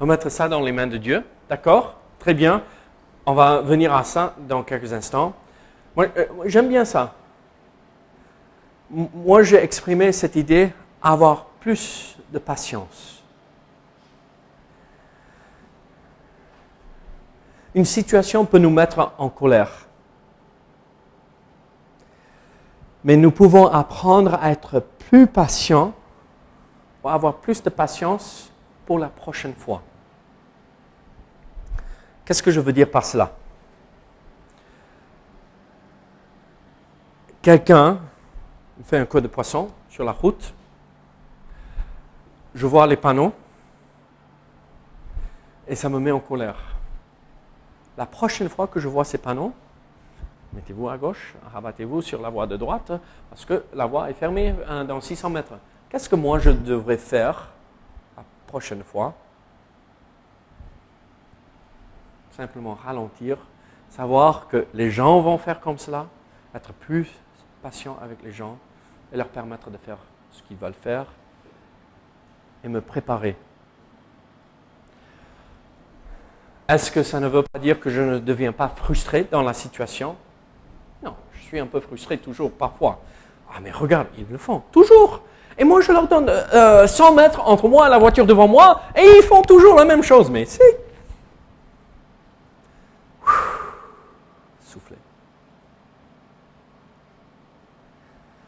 On 0.00 0.06
va 0.06 0.14
mettre 0.14 0.30
ça 0.30 0.48
dans 0.48 0.60
les 0.60 0.72
mains 0.72 0.86
de 0.86 0.96
Dieu. 0.96 1.22
D'accord? 1.48 1.98
Très 2.18 2.34
bien. 2.34 2.62
On 3.26 3.34
va 3.34 3.60
venir 3.60 3.94
à 3.94 4.04
ça 4.04 4.34
dans 4.48 4.62
quelques 4.62 4.92
instants. 4.92 5.34
Moi, 5.96 6.06
euh, 6.16 6.26
j'aime 6.46 6.68
bien 6.68 6.84
ça 6.84 7.14
moi 8.90 9.42
j'ai 9.42 9.56
exprimé 9.56 10.12
cette 10.12 10.36
idée, 10.36 10.70
avoir 11.02 11.46
plus 11.60 12.16
de 12.32 12.38
patience. 12.38 13.22
Une 17.74 17.84
situation 17.84 18.44
peut 18.44 18.58
nous 18.58 18.70
mettre 18.70 19.12
en 19.18 19.28
colère. 19.28 19.88
Mais 23.04 23.16
nous 23.16 23.30
pouvons 23.30 23.66
apprendre 23.66 24.34
à 24.34 24.50
être 24.50 24.80
plus 24.80 25.26
patients, 25.26 25.92
ou 27.02 27.08
avoir 27.08 27.36
plus 27.36 27.62
de 27.62 27.70
patience 27.70 28.50
pour 28.86 28.98
la 28.98 29.08
prochaine 29.08 29.54
fois. 29.54 29.82
Qu'est-ce 32.24 32.42
que 32.42 32.50
je 32.50 32.60
veux 32.60 32.72
dire 32.72 32.90
par 32.90 33.04
cela? 33.04 33.32
Quelqu'un 37.42 38.00
je 38.78 38.82
fais 38.82 38.98
un 38.98 39.06
coup 39.06 39.20
de 39.20 39.28
poisson 39.28 39.68
sur 39.88 40.04
la 40.04 40.12
route. 40.12 40.52
Je 42.54 42.66
vois 42.66 42.86
les 42.86 42.96
panneaux 42.96 43.32
et 45.66 45.74
ça 45.74 45.88
me 45.88 45.98
met 45.98 46.10
en 46.10 46.20
colère. 46.20 46.56
La 47.96 48.06
prochaine 48.06 48.48
fois 48.48 48.66
que 48.66 48.80
je 48.80 48.88
vois 48.88 49.04
ces 49.04 49.18
panneaux, 49.18 49.52
mettez-vous 50.54 50.88
à 50.88 50.96
gauche, 50.96 51.34
rabattez-vous 51.52 52.02
sur 52.02 52.20
la 52.22 52.30
voie 52.30 52.46
de 52.46 52.56
droite 52.56 52.92
parce 53.30 53.44
que 53.44 53.64
la 53.74 53.86
voie 53.86 54.10
est 54.10 54.14
fermée 54.14 54.54
hein, 54.68 54.84
dans 54.84 55.00
600 55.00 55.30
mètres. 55.30 55.54
Qu'est-ce 55.88 56.08
que 56.08 56.16
moi 56.16 56.38
je 56.38 56.50
devrais 56.50 56.96
faire 56.96 57.50
la 58.16 58.24
prochaine 58.46 58.82
fois? 58.82 59.14
Simplement 62.30 62.74
ralentir, 62.74 63.38
savoir 63.90 64.48
que 64.48 64.66
les 64.74 64.90
gens 64.90 65.20
vont 65.20 65.38
faire 65.38 65.60
comme 65.60 65.78
cela, 65.78 66.06
être 66.54 66.72
plus 66.72 67.08
patient 67.62 67.96
avec 68.02 68.22
les 68.22 68.32
gens 68.32 68.58
et 69.12 69.16
leur 69.16 69.28
permettre 69.28 69.70
de 69.70 69.76
faire 69.76 69.98
ce 70.32 70.42
qu'ils 70.42 70.56
veulent 70.56 70.72
faire 70.74 71.06
et 72.64 72.68
me 72.68 72.80
préparer. 72.80 73.36
Est-ce 76.66 76.90
que 76.90 77.02
ça 77.02 77.20
ne 77.20 77.28
veut 77.28 77.42
pas 77.42 77.58
dire 77.58 77.78
que 77.78 77.90
je 77.90 78.00
ne 78.00 78.18
deviens 78.18 78.52
pas 78.52 78.68
frustré 78.68 79.24
dans 79.30 79.42
la 79.42 79.52
situation? 79.52 80.16
Un 81.60 81.66
peu 81.66 81.80
frustré 81.80 82.18
toujours 82.18 82.50
parfois. 82.50 83.00
Ah 83.50 83.58
mais 83.62 83.70
regarde, 83.70 84.08
ils 84.18 84.26
le 84.30 84.38
font 84.38 84.62
toujours. 84.72 85.22
Et 85.56 85.64
moi 85.64 85.80
je 85.80 85.92
leur 85.92 86.08
donne 86.08 86.26
100 86.26 86.32
euh, 86.32 87.14
mètres 87.14 87.40
entre 87.46 87.68
moi 87.68 87.86
et 87.86 87.90
la 87.90 87.98
voiture 87.98 88.26
devant 88.26 88.48
moi 88.48 88.82
et 88.96 89.02
ils 89.18 89.22
font 89.22 89.42
toujours 89.42 89.76
la 89.76 89.84
même 89.84 90.02
chose. 90.02 90.30
Mais 90.30 90.44
c'est 90.44 90.84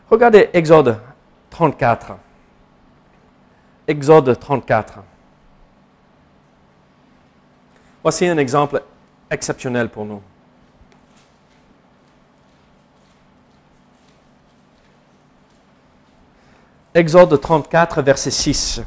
Regardez 0.08 0.50
Exode 0.52 1.00
34. 1.50 2.12
Exode 3.88 4.38
34. 4.38 4.98
Voici 8.02 8.26
un 8.26 8.38
exemple 8.38 8.82
exceptionnel 9.30 9.88
pour 9.88 10.04
nous. 10.04 10.22
Exode 16.96 17.38
34, 17.38 18.00
verset 18.00 18.30
6. 18.30 18.80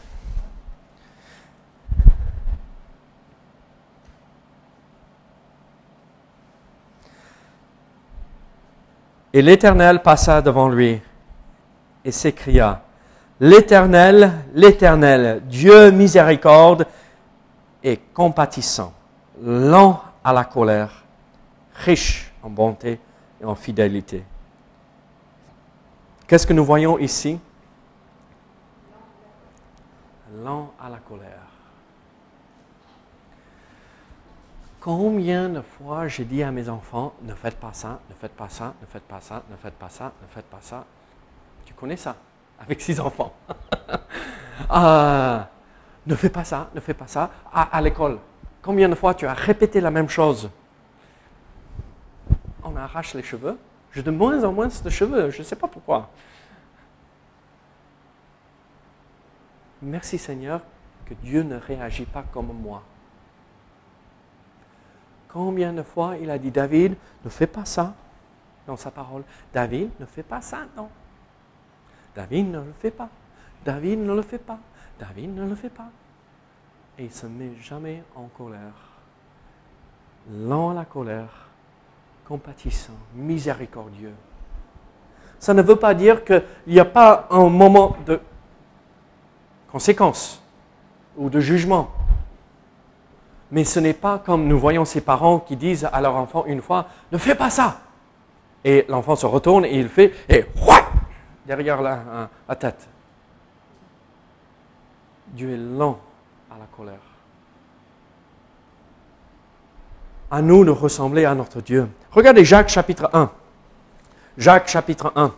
Et 9.31 9.43
l'Éternel 9.43 10.01
passa 10.01 10.41
devant 10.41 10.69
lui 10.69 10.99
et 12.03 12.11
s'écria, 12.11 12.81
L'Éternel, 13.39 14.31
l'Éternel, 14.55 15.43
Dieu 15.45 15.91
miséricorde 15.91 16.87
et 17.83 17.97
compatissant, 17.97 18.91
lent 19.39 20.01
à 20.23 20.33
la 20.33 20.45
colère, 20.45 21.03
riche 21.75 22.33
en 22.41 22.49
bonté 22.49 22.99
et 23.39 23.45
en 23.45 23.53
fidélité. 23.53 24.23
Qu'est-ce 26.25 26.47
que 26.47 26.53
nous 26.53 26.65
voyons 26.65 26.97
ici? 26.97 27.39
Lent 30.43 30.73
à 30.79 30.89
la 30.89 30.97
colère. 30.97 31.47
Combien 34.79 35.49
de 35.49 35.61
fois 35.61 36.07
j'ai 36.07 36.23
dit 36.23 36.41
à 36.41 36.51
mes 36.51 36.69
enfants, 36.69 37.13
ne 37.23 37.33
faites 37.33 37.57
pas 37.57 37.73
ça, 37.73 37.99
ne 38.09 38.15
faites 38.15 38.31
pas 38.31 38.47
ça, 38.47 38.73
ne 38.81 38.85
faites 38.85 39.03
pas 39.03 39.19
ça, 39.19 39.43
ne 39.49 39.57
faites 39.57 39.73
pas 39.73 39.89
ça, 39.89 40.13
ne 40.21 40.27
faites 40.27 40.45
pas 40.45 40.61
ça. 40.61 40.85
Tu 41.65 41.73
connais 41.73 41.97
ça, 41.97 42.15
avec 42.59 42.81
six 42.81 42.99
enfants. 42.99 43.33
Ah, 44.71 45.47
ne 46.05 46.13
fais 46.15 46.29
pas 46.29 46.43
ça, 46.43 46.69
ne 46.75 46.81
fais 46.81 46.93
pas 46.93 47.07
ça. 47.07 47.31
à 47.53 47.81
l'école, 47.81 48.19
combien 48.61 48.89
de 48.89 48.93
fois 48.93 49.13
tu 49.13 49.25
as 49.25 49.33
répété 49.33 49.79
la 49.79 49.89
même 49.89 50.09
chose? 50.09 50.49
On 52.63 52.75
arrache 52.75 53.13
les 53.13 53.23
cheveux. 53.23 53.57
J'ai 53.93 54.03
de 54.03 54.11
moins 54.11 54.43
en 54.43 54.51
moins 54.51 54.67
de 54.67 54.89
cheveux, 54.89 55.31
je 55.31 55.39
ne 55.39 55.43
sais 55.43 55.55
pas 55.55 55.67
pourquoi. 55.67 56.09
Merci 59.81 60.17
Seigneur 60.17 60.61
que 61.05 61.13
Dieu 61.13 61.43
ne 61.43 61.55
réagit 61.55 62.05
pas 62.05 62.23
comme 62.31 62.53
moi. 62.53 62.83
Combien 65.29 65.73
de 65.73 65.83
fois 65.83 66.17
il 66.17 66.29
a 66.29 66.37
dit, 66.37 66.51
David, 66.51 66.95
ne 67.23 67.29
fais 67.29 67.47
pas 67.47 67.65
ça 67.65 67.93
dans 68.65 68.77
sa 68.77 68.91
parole. 68.91 69.23
David, 69.53 69.89
ne 69.99 70.05
fais 70.05 70.23
pas 70.23 70.41
ça, 70.41 70.59
non. 70.75 70.89
David 72.15 72.51
ne 72.51 72.59
le 72.59 72.73
fait 72.79 72.91
pas. 72.91 73.09
David 73.63 73.99
ne 73.99 74.13
le 74.13 74.21
fait 74.21 74.39
pas. 74.39 74.59
David 74.99 75.35
ne 75.35 75.47
le 75.47 75.55
fait 75.55 75.69
pas. 75.69 75.89
Et 76.97 77.03
il 77.03 77.09
ne 77.09 77.13
se 77.13 77.27
met 77.27 77.51
jamais 77.61 78.03
en 78.15 78.25
colère. 78.25 78.73
Lent 80.31 80.73
la 80.73 80.85
colère, 80.85 81.47
compatissant, 82.27 82.97
miséricordieux. 83.15 84.13
Ça 85.39 85.53
ne 85.53 85.61
veut 85.61 85.77
pas 85.77 85.93
dire 85.93 86.25
qu'il 86.25 86.43
n'y 86.67 86.79
a 86.79 86.85
pas 86.85 87.27
un 87.31 87.47
moment 87.49 87.95
de 88.05 88.19
conséquence 89.71 90.41
ou 91.17 91.29
de 91.29 91.39
jugement. 91.39 91.91
Mais 93.51 93.63
ce 93.63 93.79
n'est 93.79 93.93
pas 93.93 94.19
comme 94.19 94.47
nous 94.47 94.59
voyons 94.59 94.85
ces 94.85 95.01
parents 95.01 95.39
qui 95.39 95.55
disent 95.55 95.87
à 95.91 96.01
leur 96.01 96.15
enfant 96.15 96.45
une 96.45 96.61
fois, 96.61 96.87
ne 97.11 97.17
fais 97.17 97.35
pas 97.35 97.49
ça. 97.49 97.81
Et 98.63 98.85
l'enfant 98.89 99.15
se 99.15 99.25
retourne 99.25 99.65
et 99.65 99.79
il 99.79 99.89
fait, 99.89 100.13
et 100.27 100.45
derrière 101.45 101.81
la, 101.81 102.29
la 102.47 102.55
tête. 102.55 102.87
Dieu 105.29 105.53
est 105.53 105.57
lent 105.57 105.99
à 106.51 106.57
la 106.59 106.65
colère. 106.75 106.99
À 110.31 110.41
nous 110.41 110.63
de 110.63 110.71
ressembler 110.71 111.25
à 111.25 111.33
notre 111.33 111.61
Dieu. 111.61 111.89
Regardez 112.11 112.45
Jacques 112.45 112.69
chapitre 112.69 113.09
1. 113.13 113.31
Jacques 114.37 114.67
chapitre 114.67 115.11
1. 115.15 115.33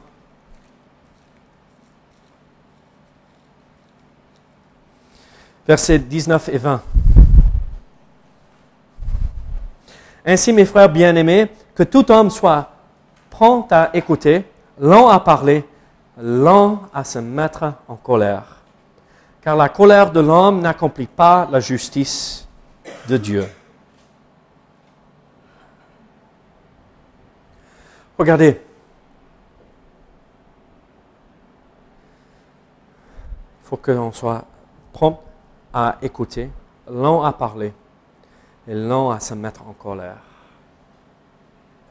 Versets 5.68 6.00
19 6.00 6.50
et 6.50 6.58
20. 6.58 6.82
Ainsi, 10.26 10.54
mes 10.54 10.66
frères 10.66 10.90
bien-aimés, 10.90 11.50
que 11.76 11.84
tout 11.84 12.12
homme 12.12 12.30
soit 12.30 12.70
prompt 13.30 13.72
à 13.72 13.90
écouter, 13.94 14.46
lent 14.80 15.10
à 15.10 15.20
parler, 15.20 15.66
lent 16.18 16.84
à 16.94 17.04
se 17.04 17.20
mettre 17.20 17.74
en 17.88 17.96
colère. 17.96 18.58
Car 19.42 19.56
la 19.56 19.70
colère 19.70 20.12
de 20.12 20.20
l'homme 20.20 20.62
n'accomplit 20.62 21.08
pas 21.08 21.48
la 21.52 21.60
justice 21.60 22.48
de 23.08 23.18
Dieu. 23.18 23.48
Regardez. 28.18 28.62
Il 33.64 33.68
faut 33.68 33.78
qu'on 33.78 34.12
soit 34.12 34.46
prompt 34.94 35.18
à 35.74 35.98
écouter, 36.02 36.50
lent 36.88 37.24
à 37.24 37.34
parler, 37.34 37.74
et 38.68 38.76
lent 38.76 39.12
à 39.12 39.20
se 39.20 39.34
mettre 39.34 39.68
en 39.68 39.74
colère. 39.74 40.22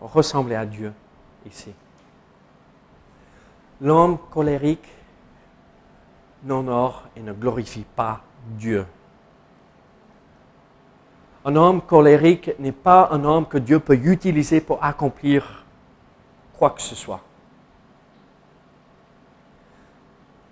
Ressembler 0.00 0.54
à 0.54 0.64
Dieu 0.64 0.92
ici. 1.46 1.72
L'homme 3.80 4.18
colérique 4.30 4.88
n'honore 6.42 7.04
et 7.16 7.20
ne 7.20 7.32
glorifie 7.32 7.84
pas 7.96 8.20
Dieu. 8.46 8.86
Un 11.44 11.56
homme 11.56 11.80
colérique 11.80 12.50
n'est 12.58 12.72
pas 12.72 13.08
un 13.12 13.24
homme 13.24 13.46
que 13.46 13.58
Dieu 13.58 13.80
peut 13.80 13.94
utiliser 13.94 14.60
pour 14.60 14.82
accomplir 14.84 15.64
quoi 16.58 16.70
que 16.70 16.82
ce 16.82 16.94
soit. 16.94 17.20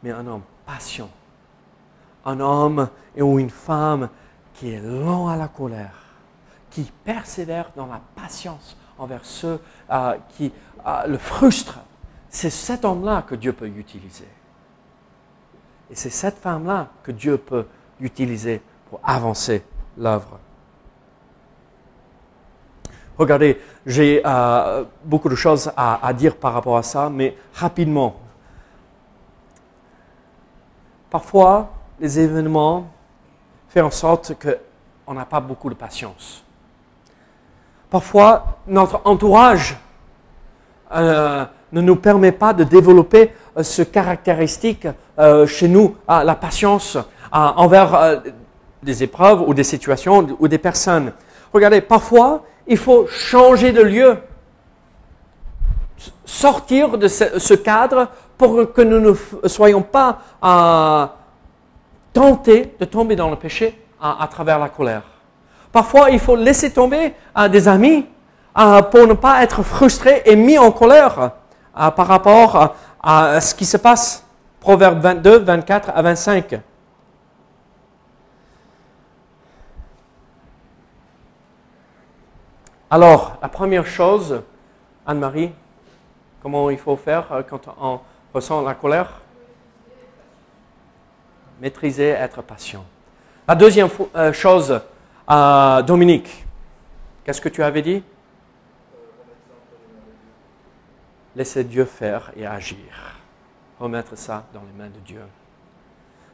Mais 0.03 0.11
un 0.11 0.27
homme 0.27 0.43
patient, 0.65 1.11
un 2.29 2.41
homme 2.41 2.89
ou 3.17 3.39
une 3.39 3.51
femme 3.51 4.09
qui 4.55 4.73
est 4.73 4.81
lent 4.81 5.29
à 5.29 5.37
la 5.37 5.49
colère, 5.49 5.95
qui 6.71 6.91
persévère 7.05 7.71
dans 7.77 7.87
la 7.87 8.01
patience 8.15 8.77
envers 8.99 9.25
ceux 9.25 9.61
euh, 9.91 10.17
qui 10.31 10.53
euh, 10.87 11.07
le 11.07 11.19
frustrent, 11.19 11.81
c'est 12.29 12.51
cet 12.51 12.85
homme-là 12.85 13.23
que 13.23 13.35
Dieu 13.35 13.53
peut 13.53 13.67
utiliser. 13.67 14.29
Et 15.91 15.95
c'est 15.95 16.11
cette 16.11 16.39
femme-là 16.39 16.89
que 17.03 17.13
Dieu 17.13 17.39
peut 17.39 17.67
utiliser 18.01 18.61
pour 18.91 19.01
avancer 19.03 19.65
l'œuvre. 19.97 20.39
Regardez, 23.17 23.61
j'ai 23.87 24.23
euh, 24.25 24.85
beaucoup 25.05 25.29
de 25.29 25.35
choses 25.35 25.73
à, 25.77 26.07
à, 26.07 26.13
dire 26.13 26.37
par 26.37 26.53
rapport 26.53 26.77
à 26.77 26.83
ça, 26.83 27.11
mais 27.11 27.37
rapidement. 27.55 28.17
Parfois, 31.11 31.78
les 32.01 32.19
événements 32.21 32.89
font 33.69 33.83
en 33.83 33.91
sorte 33.91 34.35
qu'on 34.35 35.15
n'a 35.15 35.25
pas 35.25 35.41
beaucoup 35.41 35.69
de 35.69 35.75
patience. 35.75 36.45
Parfois, 37.91 38.59
notre 38.67 39.01
entourage 39.05 39.77
euh, 40.95 41.45
ne 41.73 41.81
nous 41.81 41.97
permet 41.97 42.33
pas 42.33 42.53
de 42.53 42.65
développer 42.65 43.33
euh, 43.57 43.63
ce 43.63 43.83
caractéristique 43.83 44.87
euh, 45.19 45.47
chez 45.47 45.69
nous, 45.69 45.97
la 46.07 46.35
patience 46.35 46.97
envers 47.31 48.23
des 48.83 49.03
épreuves 49.03 49.43
ou 49.47 49.53
des 49.53 49.65
situations 49.65 50.27
ou 50.39 50.49
des 50.49 50.57
personnes. 50.57 51.13
Regardez, 51.53 51.83
parfois, 51.83 52.45
il 52.67 52.79
faut 52.79 53.07
changer 53.07 53.73
de 53.73 53.83
lieu, 53.83 54.17
sortir 56.25 56.97
de 56.97 57.07
ce, 57.07 57.53
cadre 57.55 58.09
pour 58.39 58.73
que 58.73 58.81
nous 58.81 59.01
ne 59.01 59.49
soyons 59.49 59.83
pas 59.83 60.21
tentés 62.13 62.75
de 62.79 62.85
tomber 62.85 63.17
dans 63.17 63.31
le 63.31 63.37
péché 63.37 63.81
à 64.01 64.27
travers 64.31 64.59
la 64.59 64.69
colère. 64.69 65.03
Parfois, 65.73 66.11
il 66.11 66.19
faut 66.19 66.37
laisser 66.37 66.73
tomber 66.73 67.15
euh, 67.37 67.49
des 67.49 67.69
amis 67.69 68.07
euh, 68.59 68.83
pour 68.83 69.07
ne 69.07 69.13
pas 69.13 69.43
être 69.43 69.63
frustré 69.63 70.23
et 70.25 70.35
mis 70.35 70.59
en 70.59 70.71
colère 70.73 71.33
euh, 71.79 71.91
par 71.91 72.07
rapport 72.07 72.75
à 73.03 73.41
ce 73.41 73.55
qui 73.55 73.65
se 73.65 73.77
passe. 73.77 74.25
Proverbe 74.61 75.01
22, 75.01 75.39
24 75.39 75.91
à 75.95 76.03
25. 76.03 76.61
Alors, 82.91 83.37
la 83.43 83.49
première 83.49 83.87
chose, 83.87 84.43
Anne-Marie, 85.07 85.53
comment 86.43 86.71
il 86.71 86.79
faut 86.79 86.97
faire 86.97 87.45
quand 87.49 87.61
on 87.81 88.01
ressent 88.35 88.63
la 88.63 88.75
colère? 88.75 89.21
Maîtriser, 91.61 92.09
être 92.11 92.43
patient. 92.43 92.85
La 93.47 93.55
deuxième 93.55 93.89
chose, 94.33 94.81
Dominique, 95.87 96.47
qu'est-ce 97.25 97.41
que 97.41 97.49
tu 97.49 97.63
avais 97.63 97.83
dit? 97.83 98.03
Laissez 101.35 101.65
Dieu 101.65 101.85
faire 101.85 102.31
et 102.37 102.47
agir. 102.47 102.79
Remettre 103.79 104.17
ça 104.17 104.45
dans 104.53 104.61
les 104.61 104.73
mains 104.77 104.91
de 104.91 104.99
Dieu. 105.05 105.23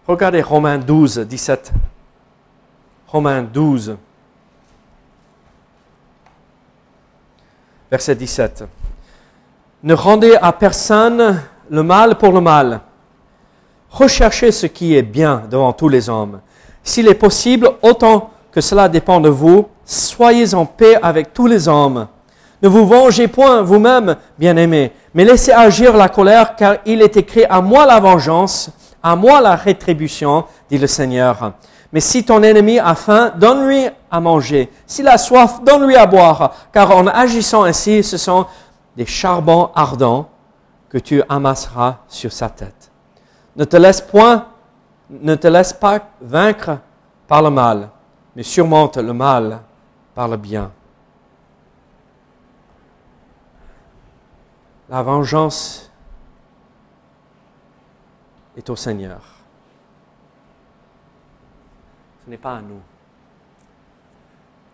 Regardez 0.07 0.43
Romains 0.43 0.79
12, 0.79 1.21
17. 1.21 1.73
Romains 3.09 3.43
12, 3.43 3.97
verset 7.91 8.17
17. 8.17 8.65
Ne 9.83 9.95
rendez 9.95 10.37
à 10.41 10.53
personne 10.53 11.43
le 11.71 11.83
mal 11.83 12.19
pour 12.19 12.33
le 12.33 12.41
mal. 12.41 12.81
Recherchez 13.95 14.51
ce 14.51 14.67
qui 14.67 14.97
est 14.97 15.03
bien 15.03 15.45
devant 15.49 15.73
tous 15.73 15.89
les 15.89 16.09
hommes. 16.09 16.41
S'il 16.83 17.07
est 17.07 17.15
possible, 17.15 17.71
autant 17.81 18.31
que 18.51 18.61
cela 18.61 18.89
dépend 18.89 19.21
de 19.21 19.29
vous. 19.29 19.69
Soyez 19.85 20.53
en 20.53 20.67
paix 20.67 20.99
avec 21.01 21.33
tous 21.33 21.47
les 21.47 21.69
hommes. 21.69 22.09
Ne 22.61 22.69
vous 22.69 22.89
vengez 22.89 23.29
point 23.29 23.63
vous-même, 23.63 24.17
bien-aimés, 24.37 24.91
mais 25.15 25.25
laissez 25.25 25.53
agir 25.53 25.97
la 25.97 26.09
colère, 26.09 26.57
car 26.57 26.79
il 26.85 27.03
est 27.03 27.17
écrit 27.17 27.45
à 27.45 27.61
moi 27.61 27.87
la 27.87 28.01
vengeance, 28.01 28.71
à 29.01 29.15
moi 29.15 29.41
la 29.41 29.55
rétribution, 29.55 30.45
dit 30.69 30.79
le 30.79 30.89
Seigneur. 30.89 31.53
Mais 31.93 32.01
si 32.01 32.25
ton 32.25 32.43
ennemi 32.43 32.81
a 32.81 32.97
faim, 32.97 33.31
donne-lui 33.37 33.87
à 34.11 34.19
manger. 34.19 34.73
S'il 34.89 35.07
a 35.07 35.19
soif, 35.19 35.61
donne-lui 35.65 35.95
à 35.95 36.07
boire, 36.07 36.53
car 36.73 36.97
en 36.97 37.07
agissant 37.07 37.63
ainsi, 37.63 38.03
ce 38.03 38.17
sont 38.17 38.47
des 38.97 39.07
charbons 39.07 39.71
ardents 39.77 40.29
que 40.89 40.99
tu 40.99 41.23
amasseras 41.29 41.99
sur 42.09 42.33
sa 42.33 42.49
tête. 42.49 42.91
Ne 43.57 43.65
te 43.65 43.77
laisse 43.77 44.01
point, 44.01 44.49
ne 45.11 45.35
te 45.35 45.47
laisse 45.47 45.73
pas 45.73 46.01
vaincre 46.21 46.79
par 47.27 47.43
le 47.43 47.51
mal, 47.51 47.91
mais 48.35 48.43
surmonte 48.43 48.97
le 48.97 49.13
mal 49.13 49.61
par 50.15 50.29
le 50.29 50.37
bien. 50.37 50.73
La 54.89 55.03
vengeance 55.03 55.91
est 58.57 58.69
au 58.69 58.77
Seigneur. 58.77 59.21
Ce 62.25 62.31
n'est 62.31 62.39
pas 62.39 62.57
à 62.57 62.61
nous. 62.61 62.81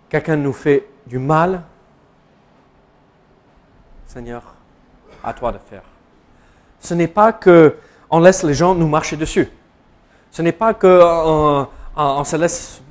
Quelqu'un 0.09 0.37
nous 0.37 0.53
fait 0.53 0.89
du 1.07 1.19
mal, 1.19 1.63
Seigneur, 4.07 4.43
à 5.23 5.33
toi 5.33 5.53
de 5.53 5.59
faire. 5.59 5.83
Ce 6.81 6.95
n'est 6.95 7.09
pas 7.09 7.33
que 7.33 7.77
on 8.11 8.21
laisse 8.21 8.43
les 8.43 8.55
gens 8.55 8.75
nous 8.75 8.89
marcher 8.89 9.17
dessus. 9.17 9.49
Ce 10.31 10.43
n'est 10.43 10.53
pas 10.53 10.75
qu'on 10.75 11.69
on 11.97 12.25
se 12.25 12.37
laisse 12.37 12.83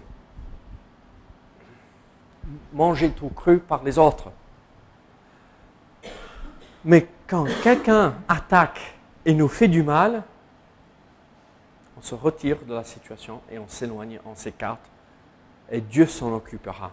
manger 2.73 3.11
tout 3.11 3.29
cru 3.29 3.59
par 3.59 3.83
les 3.83 3.97
autres. 3.97 4.31
Mais 6.85 7.07
quand 7.27 7.45
quelqu'un 7.61 8.15
attaque 8.27 8.79
et 9.25 9.33
nous 9.33 9.47
fait 9.47 9.67
du 9.67 9.83
mal, 9.83 10.23
on 11.97 12.01
se 12.01 12.15
retire 12.15 12.57
de 12.65 12.73
la 12.73 12.83
situation 12.83 13.41
et 13.51 13.59
on 13.59 13.67
s'éloigne, 13.67 14.19
on 14.25 14.35
s'écarte, 14.35 14.79
et 15.69 15.81
Dieu 15.81 16.05
s'en 16.05 16.33
occupera. 16.33 16.91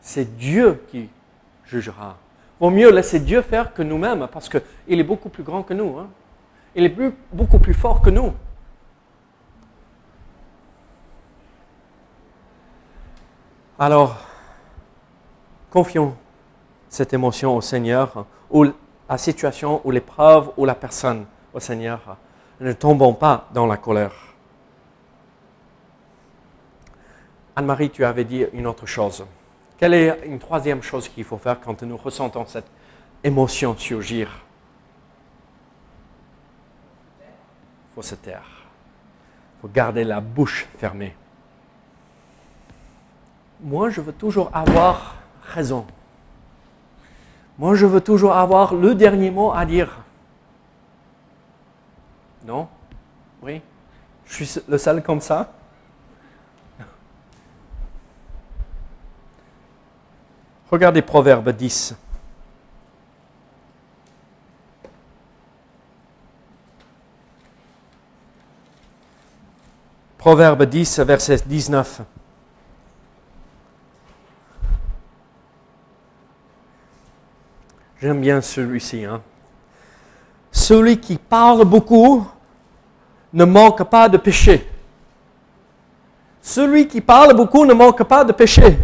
C'est 0.00 0.36
Dieu 0.36 0.82
qui 0.88 1.10
jugera. 1.64 2.16
Vaut 2.58 2.70
mieux 2.70 2.90
laisser 2.90 3.20
Dieu 3.20 3.42
faire 3.42 3.74
que 3.74 3.82
nous-mêmes, 3.82 4.26
parce 4.32 4.48
qu'il 4.48 4.98
est 5.00 5.04
beaucoup 5.04 5.28
plus 5.28 5.42
grand 5.42 5.62
que 5.62 5.74
nous. 5.74 5.98
Hein. 5.98 6.08
Il 6.76 6.84
est 6.84 6.96
beaucoup 7.32 7.58
plus 7.58 7.74
fort 7.74 8.00
que 8.00 8.10
nous. 8.10 8.32
Alors, 13.78 14.16
confions 15.70 16.16
cette 16.88 17.12
émotion 17.12 17.56
au 17.56 17.60
Seigneur, 17.60 18.26
ou 18.50 18.66
la 19.08 19.18
situation, 19.18 19.80
ou 19.84 19.90
l'épreuve, 19.90 20.50
ou 20.56 20.64
la 20.64 20.74
personne 20.74 21.26
au 21.52 21.60
Seigneur. 21.60 22.16
Ne 22.60 22.72
tombons 22.72 23.14
pas 23.14 23.48
dans 23.52 23.66
la 23.66 23.76
colère. 23.76 24.14
Anne-Marie, 27.56 27.90
tu 27.90 28.04
avais 28.04 28.24
dit 28.24 28.44
une 28.52 28.66
autre 28.66 28.86
chose. 28.86 29.24
Quelle 29.76 29.94
est 29.94 30.26
une 30.26 30.38
troisième 30.38 30.82
chose 30.82 31.08
qu'il 31.08 31.24
faut 31.24 31.38
faire 31.38 31.60
quand 31.60 31.82
nous 31.82 31.96
ressentons 31.96 32.46
cette 32.46 32.70
émotion 33.22 33.76
surgir 33.76 34.44
Il 37.20 37.83
faut 37.94 38.02
se 38.02 38.14
taire. 38.14 38.44
Faut 39.60 39.68
garder 39.68 40.04
la 40.04 40.20
bouche 40.20 40.66
fermée. 40.78 41.14
Moi, 43.60 43.90
je 43.90 44.00
veux 44.00 44.12
toujours 44.12 44.50
avoir 44.52 45.16
raison. 45.42 45.86
Moi, 47.58 47.74
je 47.76 47.86
veux 47.86 48.00
toujours 48.00 48.34
avoir 48.34 48.74
le 48.74 48.94
dernier 48.94 49.30
mot 49.30 49.52
à 49.52 49.64
dire. 49.64 50.00
Non? 52.44 52.68
Oui? 53.42 53.62
Je 54.26 54.44
suis 54.44 54.60
le 54.68 54.76
seul 54.76 55.02
comme 55.02 55.20
ça? 55.20 55.52
Regardez 60.70 61.02
Proverbe 61.02 61.50
10. 61.50 61.94
Proverbe 70.24 70.64
10, 70.64 71.00
verset 71.00 71.42
19. 71.44 72.00
J'aime 78.00 78.22
bien 78.22 78.40
celui-ci. 78.40 79.04
Hein. 79.04 79.20
Celui 80.50 80.98
qui 80.98 81.18
parle 81.18 81.66
beaucoup 81.66 82.26
ne 83.34 83.44
manque 83.44 83.82
pas 83.84 84.08
de 84.08 84.16
péché. 84.16 84.66
Celui 86.40 86.88
qui 86.88 87.02
parle 87.02 87.34
beaucoup 87.34 87.66
ne 87.66 87.74
manque 87.74 88.04
pas 88.04 88.24
de 88.24 88.32
péché. 88.32 88.78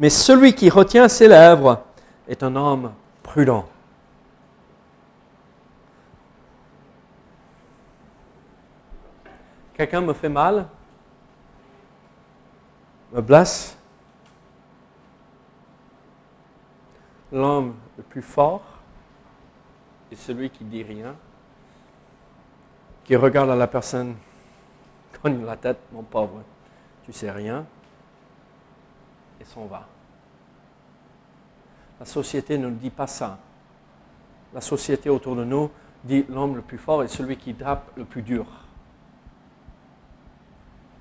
Mais 0.00 0.10
celui 0.10 0.54
qui 0.54 0.70
retient 0.70 1.06
ses 1.06 1.28
lèvres 1.28 1.84
est 2.26 2.42
un 2.42 2.56
homme 2.56 2.90
prudent. 3.22 3.64
Quelqu'un 9.78 10.00
me 10.00 10.12
fait 10.12 10.28
mal, 10.28 10.66
me 13.12 13.20
blesse? 13.20 13.78
L'homme 17.30 17.76
le 17.96 18.02
plus 18.02 18.22
fort 18.22 18.64
est 20.10 20.16
celui 20.16 20.50
qui 20.50 20.64
dit 20.64 20.82
rien, 20.82 21.14
qui 23.04 23.14
regarde 23.14 23.50
à 23.50 23.54
la 23.54 23.68
personne, 23.68 24.16
cogne 25.22 25.44
la 25.44 25.56
tête, 25.56 25.78
mon 25.92 26.02
pauvre, 26.02 26.42
tu 27.04 27.12
sais 27.12 27.30
rien, 27.30 27.64
et 29.40 29.44
s'en 29.44 29.66
va. 29.66 29.86
La 32.00 32.06
société 32.06 32.58
ne 32.58 32.68
dit 32.70 32.90
pas 32.90 33.06
ça. 33.06 33.38
La 34.52 34.60
société 34.60 35.08
autour 35.08 35.36
de 35.36 35.44
nous 35.44 35.70
dit 36.02 36.26
l'homme 36.28 36.56
le 36.56 36.62
plus 36.62 36.78
fort 36.78 37.04
est 37.04 37.08
celui 37.08 37.36
qui 37.36 37.54
tape 37.54 37.92
le 37.96 38.04
plus 38.04 38.22
dur 38.22 38.44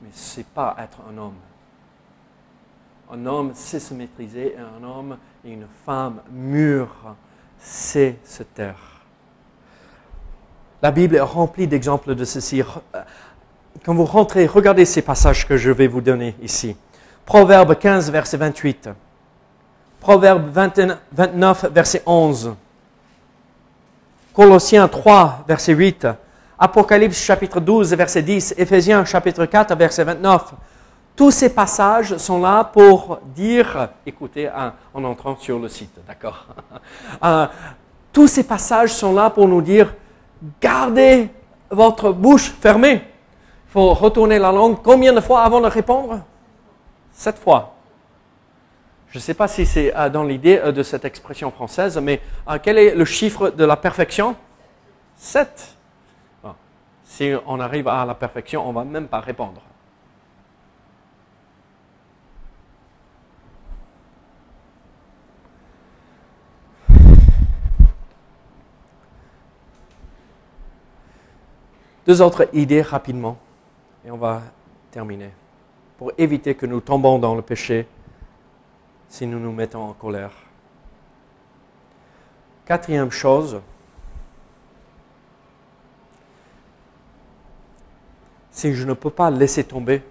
mais 0.02 0.10
ce 0.14 0.40
n'est 0.40 0.46
pas 0.46 0.76
être 0.80 1.00
un 1.10 1.18
homme. 1.18 1.36
Un 3.12 3.26
homme 3.26 3.52
sait 3.54 3.80
se 3.80 3.94
maîtriser 3.94 4.54
et 4.54 4.58
un 4.58 4.84
homme 4.84 5.18
et 5.46 5.52
une 5.52 5.68
femme 5.86 6.22
mûre 6.32 7.16
sait 7.60 8.18
se 8.26 8.44
taire. 8.44 9.02
La 10.82 10.92
Bible 10.92 11.16
est 11.16 11.22
remplie 11.22 11.68
d'exemples 11.68 12.16
de 12.16 12.26
ceci. 12.26 12.62
Quand 13.84 13.96
vous 13.96 14.06
rentrez, 14.06 14.46
regardez 14.46 14.86
ces 14.86 15.02
passages 15.02 15.48
que 15.48 15.58
je 15.58 15.72
vais 15.72 15.88
vous 15.88 16.02
donner 16.02 16.36
ici. 16.42 16.76
Proverbe 17.26 17.78
15, 17.78 18.12
verset 18.12 18.38
28. 18.38 18.90
Proverbe 20.00 20.50
29, 20.52 21.66
verset 21.72 22.04
11. 22.06 22.56
Colossiens 24.34 24.88
3, 24.88 25.46
verset 25.48 25.74
8. 25.74 26.08
Apocalypse 26.60 27.22
chapitre 27.22 27.60
12, 27.60 27.94
verset 27.94 28.24
10, 28.24 28.56
Éphésiens 28.58 29.06
chapitre 29.06 29.46
4, 29.46 29.76
verset 29.76 30.04
29. 30.04 30.54
Tous 31.16 31.30
ces 31.30 31.54
passages 31.54 32.18
sont 32.18 32.42
là 32.42 32.64
pour 32.64 33.20
dire, 33.36 33.90
écoutez 34.06 34.50
en 34.94 35.04
entrant 35.04 35.36
sur 35.38 35.60
le 35.60 35.70
site, 35.70 36.00
d'accord? 36.08 36.46
Euh, 37.24 37.48
Tous 38.12 38.28
ces 38.28 38.44
passages 38.44 38.94
sont 38.94 39.14
là 39.14 39.30
pour 39.30 39.48
nous 39.48 39.62
dire, 39.62 39.94
gardez 40.60 41.30
votre 41.70 42.12
bouche 42.12 42.52
fermée. 42.60 43.04
Il 43.68 43.72
faut 43.72 43.94
retourner 43.94 44.40
la 44.40 44.52
langue 44.52 44.78
combien 44.84 45.14
de 45.14 45.22
fois 45.22 45.42
avant 45.44 45.62
de 45.62 45.68
répondre? 45.68 46.22
Sept 47.12 47.38
fois. 47.38 47.76
Je 49.10 49.18
ne 49.18 49.22
sais 49.22 49.34
pas 49.34 49.48
si 49.48 49.66
c'est 49.66 49.96
euh, 49.96 50.10
dans 50.10 50.24
l'idée 50.24 50.58
euh, 50.58 50.72
de 50.72 50.82
cette 50.82 51.06
expression 51.06 51.52
française, 51.52 52.00
mais 52.02 52.20
quel 52.64 52.78
est 52.80 52.96
le 52.96 53.06
chiffre 53.06 53.50
de 53.50 53.64
la 53.64 53.78
perfection? 53.78 54.36
Sept. 55.16 55.77
Si 57.18 57.34
on 57.48 57.60
arrive 57.60 57.88
à 57.88 58.06
la 58.06 58.14
perfection, 58.14 58.64
on 58.64 58.70
ne 58.70 58.76
va 58.76 58.84
même 58.84 59.08
pas 59.08 59.22
répondre. 59.22 59.60
Deux 72.06 72.22
autres 72.22 72.50
idées 72.54 72.84
rapidement, 72.84 73.40
et 74.06 74.12
on 74.12 74.18
va 74.18 74.44
terminer, 74.92 75.32
pour 75.98 76.12
éviter 76.20 76.54
que 76.54 76.68
nous 76.68 76.82
tombons 76.82 77.18
dans 77.18 77.34
le 77.34 77.42
péché 77.42 77.88
si 79.10 79.26
nous 79.26 79.40
nous 79.40 79.52
mettons 79.52 79.90
en 79.90 79.94
colère. 79.94 80.34
Quatrième 82.64 83.10
chose, 83.10 83.60
si 88.58 88.74
je 88.74 88.88
ne 88.88 88.94
peux 88.94 89.12
pas 89.12 89.30
laisser 89.30 89.64
tomber 89.64 90.02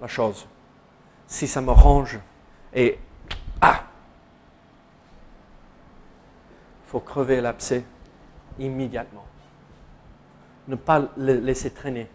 la 0.00 0.08
chose, 0.08 0.48
si 1.28 1.46
ça 1.46 1.60
me 1.60 1.70
range 1.70 2.18
et 2.74 2.98
ah, 3.60 3.84
faut 6.86 6.98
crever 6.98 7.40
l'abcès 7.40 7.84
immédiatement. 8.58 9.24
Ne 10.66 10.74
pas 10.74 11.04
le 11.16 11.34
laisser 11.34 11.70
traîner. 11.70 12.10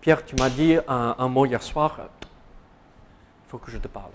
Pierre, 0.00 0.24
tu 0.24 0.34
m'as 0.34 0.50
dit 0.50 0.76
un, 0.88 1.14
un, 1.16 1.28
mot 1.28 1.46
hier 1.46 1.62
soir, 1.62 1.96
il 2.20 3.48
faut 3.50 3.58
que 3.58 3.70
je 3.70 3.78
te 3.78 3.86
parle. 3.86 4.10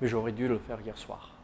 Mais 0.00 0.08
j'aurais 0.08 0.32
dû 0.32 0.48
le 0.48 0.58
faire 0.58 0.80
hier 0.80 0.98
soir. 0.98 1.35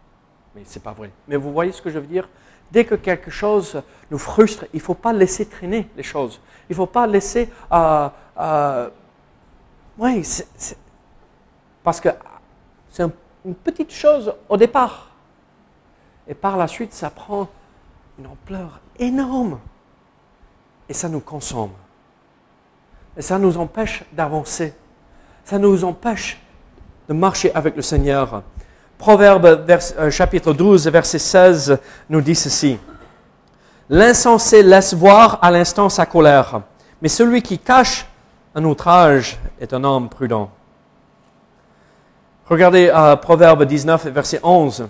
Mais 0.55 0.63
ce 0.65 0.79
n'est 0.79 0.83
pas 0.83 0.93
vrai. 0.93 1.11
Mais 1.29 1.37
vous 1.37 1.53
voyez 1.53 1.73
ce 1.73 1.81
que 1.83 1.91
je 1.91 1.99
veux 1.99 2.07
dire? 2.07 2.29
Dès 2.71 2.85
que 2.85 2.95
quelque 2.95 3.31
chose 3.31 3.83
nous 4.11 4.19
frustre, 4.19 4.65
il 4.73 4.79
ne 4.79 4.83
faut 4.83 4.95
pas 4.95 5.13
laisser 5.13 5.47
traîner 5.47 5.89
les 5.97 6.03
choses. 6.03 6.41
Il 6.69 6.73
ne 6.73 6.77
faut 6.77 6.87
pas 6.87 7.07
laisser... 7.07 7.51
Euh, 7.71 8.09
euh, 8.39 8.89
oui, 9.99 10.27
Parce 11.85 12.01
que 12.01 12.09
c'est 12.91 13.05
une 13.45 13.55
petite 13.55 13.93
chose 13.93 14.35
au 14.49 14.57
départ. 14.57 15.11
Et 16.27 16.35
par 16.35 16.57
la 16.57 16.67
suite, 16.67 16.93
ça 16.93 17.11
prend 17.11 17.49
une 18.19 18.27
ampleur 18.27 18.81
énorme. 18.99 19.59
Et 20.89 20.95
ça 20.95 21.09
nous 21.09 21.21
consomme. 21.21 21.73
Et 23.17 23.23
ça 23.23 23.39
nous 23.39 23.59
empêche 23.59 24.05
d'avancer. 24.13 24.75
Ça 25.45 25.59
nous 25.59 25.85
empêche 25.85 26.41
de 27.09 27.15
marcher 27.15 27.55
avec 27.55 27.77
le 27.77 27.83
Seigneur. 27.83 28.43
Proverbe 29.03 29.67
euh, 29.99 30.11
chapitre 30.13 30.53
12, 30.53 30.87
verset 30.87 31.19
16 31.19 31.77
nous 32.09 32.21
dit 32.21 32.37
ceci. 32.37 32.79
L'insensé 33.91 34.63
laisse 34.63 34.95
voir 34.95 35.41
à 35.43 35.51
l'instant 35.51 35.89
sa 35.89 36.07
colère, 36.07 36.61
mais 37.01 37.09
celui 37.09 37.43
qui 37.43 37.59
cache 37.59 38.07
un 38.55 38.63
outrage 38.63 39.41
est 39.61 39.75
un 39.75 39.83
homme 39.83 40.09
prudent. 40.09 40.53
Regardez 42.47 42.93
euh, 42.95 43.17
Proverbe 43.17 43.65
19, 43.65 44.07
verset 44.07 44.39
11. 44.41 44.87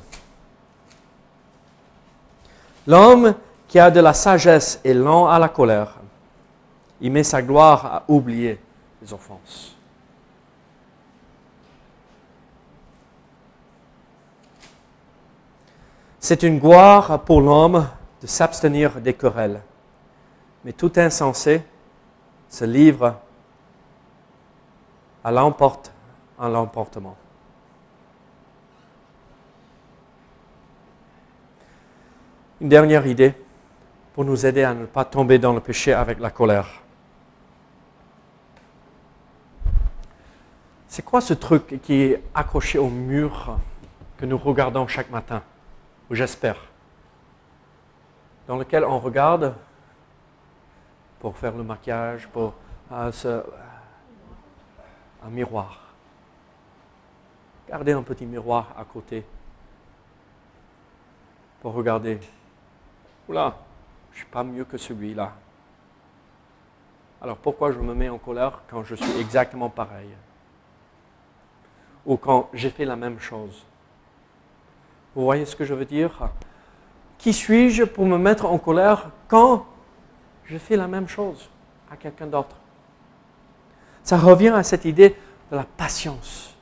L'homme 2.87 3.35
qui 3.66 3.79
a 3.79 3.90
de 3.90 4.01
la 4.01 4.12
sagesse 4.12 4.79
est 4.85 4.92
lent 4.92 5.27
à 5.27 5.38
la 5.38 5.48
colère. 5.48 5.94
Il 7.01 7.12
met 7.12 7.25
sa 7.25 7.40
gloire 7.40 7.87
à 7.87 8.03
oublier 8.09 8.61
les 9.01 9.11
offenses. 9.14 9.71
C'est 16.24 16.44
une 16.44 16.61
gloire 16.61 17.24
pour 17.24 17.40
l'homme 17.40 17.88
de 18.20 18.28
s'abstenir 18.28 19.00
des 19.00 19.12
querelles. 19.12 19.61
Mais 20.64 20.72
tout 20.72 20.92
insensé 20.94 21.64
se 22.48 22.64
livre 22.64 23.16
à 25.24 25.32
l'emporte 25.32 25.92
en 26.38 26.48
l'emportement. 26.48 27.16
Une 32.61 32.68
dernière 32.68 33.04
idée 33.08 33.35
pour 34.14 34.24
nous 34.24 34.46
aider 34.46 34.62
à 34.62 34.74
ne 34.74 34.87
pas 34.87 35.04
tomber 35.04 35.40
dans 35.40 35.52
le 35.52 35.61
péché 35.61 35.92
avec 35.92 36.20
la 36.20 36.30
colère. 36.30 36.68
C'est 40.87 41.04
quoi 41.04 41.20
ce 41.20 41.35
truc 41.35 41.80
qui 41.82 41.94
est 41.94 42.22
accroché 42.32 42.78
au 42.78 42.88
mur 42.88 43.58
que 44.18 44.24
nous 44.24 44.38
regardons 44.38 44.87
chaque 44.87 45.11
matin, 45.11 45.42
j'espère, 46.14 46.57
dans 48.46 48.57
lequel 48.57 48.85
on 48.85 48.98
regarde 48.98 49.55
pour 51.20 51.37
faire 51.37 51.57
le 51.57 51.62
maquillage, 51.62 52.29
pour 52.29 52.55
euh, 52.90 53.42
un 55.25 55.31
miroir. 55.31 55.79
Gardez 57.68 57.92
un 57.92 58.03
petit 58.03 58.27
miroir 58.27 58.75
à 58.77 58.85
côté 58.85 59.25
pour 61.61 61.75
regarder 61.75 62.18
Oula, 63.29 63.55
je 64.11 64.16
ne 64.16 64.18
suis 64.18 64.31
pas 64.31 64.42
mieux 64.42 64.64
que 64.64 64.77
celui-là. 64.77 65.33
Alors 67.20 67.37
pourquoi 67.37 67.70
je 67.70 67.79
me 67.79 67.94
mets 67.94 68.09
en 68.09 68.18
colère 68.18 68.62
quand 68.68 68.83
je 68.83 68.96
suis 68.96 69.20
exactement 69.20 69.70
pareil? 69.70 70.11
Ou 72.05 72.16
quand 72.16 72.51
j'ai 72.53 72.70
fait 72.70 72.85
la 72.85 72.96
même 72.96 73.20
chose? 73.20 73.64
Vous 75.14 75.25
voyez 75.25 75.44
ce 75.44 75.55
que 75.55 75.64
je 75.64 75.75
veux 75.75 75.85
dire? 75.85 76.31
Qui 77.18 77.33
suis-je 77.33 77.85
pour 77.85 78.07
me 78.07 78.18
mettre 78.18 78.46
en 78.46 78.59
colère 78.59 79.11
quand 79.29 79.66
je 80.44 80.59
fais 80.59 80.77
la 80.77 80.88
même 80.88 81.09
chose 81.09 81.48
à 81.90 81.96
quelqu'un 81.96 82.27
d'autre? 82.27 82.57
Ça 84.03 84.16
revient 84.16 84.48
à 84.48 84.62
cette 84.62 84.85
idée 84.85 85.16
de 85.51 85.57
la 85.57 85.64
patience. 85.77 86.55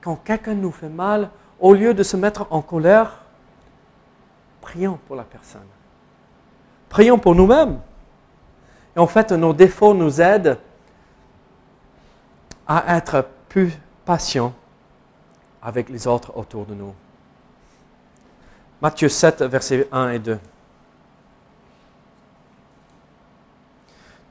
Quand 0.00 0.16
quelqu'un 0.16 0.54
nous 0.54 0.72
fait 0.72 0.88
mal, 0.88 1.30
au 1.60 1.74
lieu 1.74 1.94
de 1.94 2.02
se 2.02 2.16
mettre 2.16 2.46
en 2.50 2.62
colère, 2.62 3.20
prions 4.60 4.98
pour 5.06 5.16
la 5.16 5.24
personne. 5.24 5.60
Prions 6.88 7.18
pour 7.18 7.34
nous-mêmes. 7.34 7.80
Et 8.96 8.98
en 8.98 9.06
fait, 9.06 9.32
nos 9.32 9.52
défauts 9.52 9.94
nous 9.94 10.20
aident 10.20 10.58
à 12.66 12.96
être 12.96 13.26
plus 13.48 13.72
patients 14.04 14.54
avec 15.62 15.88
les 15.88 16.06
autres 16.06 16.36
autour 16.36 16.66
de 16.66 16.74
nous. 16.74 16.94
Matthieu 18.80 19.08
7, 19.08 19.42
versets 19.42 19.88
1 19.92 20.10
et 20.10 20.18
2. 20.18 20.38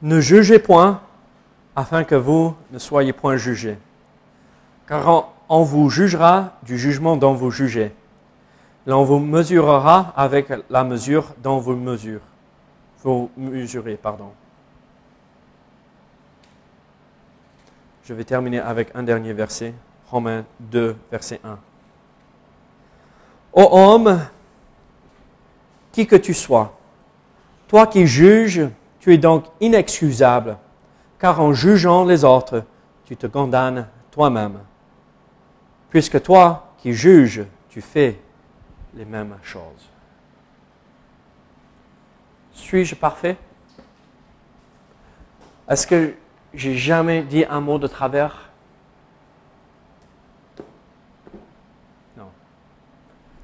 Ne 0.01 0.19
jugez 0.19 0.59
point 0.59 1.01
afin 1.75 2.03
que 2.03 2.15
vous 2.15 2.55
ne 2.71 2.79
soyez 2.79 3.13
point 3.13 3.37
jugés. 3.37 3.77
Car 4.87 5.29
on 5.47 5.63
vous 5.63 5.89
jugera 5.89 6.53
du 6.63 6.77
jugement 6.77 7.15
dont 7.15 7.33
vous 7.33 7.51
jugez. 7.51 7.93
L'on 8.87 9.03
vous 9.03 9.19
mesurera 9.19 10.11
avec 10.15 10.51
la 10.69 10.83
mesure 10.83 11.33
dont 11.43 11.59
vous 11.59 11.75
mesurez. 11.75 12.19
Pardon. 13.95 14.31
Je 18.03 18.13
vais 18.13 18.23
terminer 18.23 18.59
avec 18.59 18.89
un 18.95 19.03
dernier 19.03 19.33
verset, 19.33 19.73
Romains 20.11 20.45
2, 20.59 20.95
verset 21.09 21.39
1. 21.43 21.57
Ô 23.53 23.61
homme, 23.71 24.27
qui 25.91 26.05
que 26.05 26.15
tu 26.15 26.33
sois, 26.33 26.77
toi 27.67 27.87
qui 27.87 28.05
juges, 28.05 28.67
tu 28.99 29.13
es 29.13 29.17
donc 29.17 29.45
inexcusable, 29.59 30.57
car 31.17 31.39
en 31.41 31.53
jugeant 31.53 32.03
les 32.05 32.23
autres, 32.23 32.63
tu 33.05 33.15
te 33.17 33.27
condamnes 33.27 33.87
toi-même. 34.11 34.59
Puisque 35.89 36.21
toi 36.21 36.73
qui 36.77 36.93
juges, 36.93 37.45
tu 37.69 37.81
fais 37.81 38.19
les 38.93 39.05
mêmes 39.05 39.37
choses. 39.41 39.89
Suis-je 42.53 42.95
parfait? 42.95 43.37
Est-ce 45.69 45.87
que 45.87 46.13
j'ai 46.53 46.75
jamais 46.75 47.23
dit 47.23 47.45
un 47.45 47.61
mot 47.61 47.79
de 47.79 47.87
travers? 47.87 48.49
Non. 52.17 52.29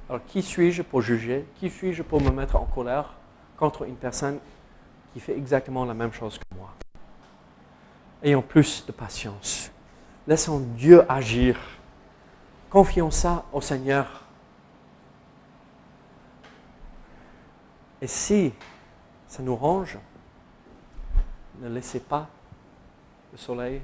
Alors, 0.08 0.17
qui 0.28 0.42
suis-je 0.42 0.82
pour 0.82 1.02
juger? 1.02 1.46
Qui 1.56 1.70
suis-je 1.70 2.02
pour 2.02 2.20
me 2.20 2.30
mettre 2.30 2.56
en 2.56 2.66
colère 2.66 3.14
contre 3.56 3.84
une 3.84 3.96
personne 3.96 4.38
qui 5.12 5.20
fait 5.20 5.36
exactement 5.36 5.84
la 5.84 5.94
même 5.94 6.12
chose 6.12 6.38
que 6.38 6.56
moi? 6.56 6.72
Ayons 8.22 8.42
plus 8.42 8.84
de 8.86 8.92
patience. 8.92 9.70
Laissons 10.26 10.60
Dieu 10.60 11.10
agir. 11.10 11.58
Confions 12.68 13.10
ça 13.10 13.46
au 13.52 13.60
Seigneur. 13.60 14.24
Et 18.00 18.06
si 18.06 18.52
ça 19.26 19.42
nous 19.42 19.56
range, 19.56 19.98
ne 21.60 21.68
laissez 21.68 22.00
pas 22.00 22.28
le 23.32 23.38
soleil 23.38 23.82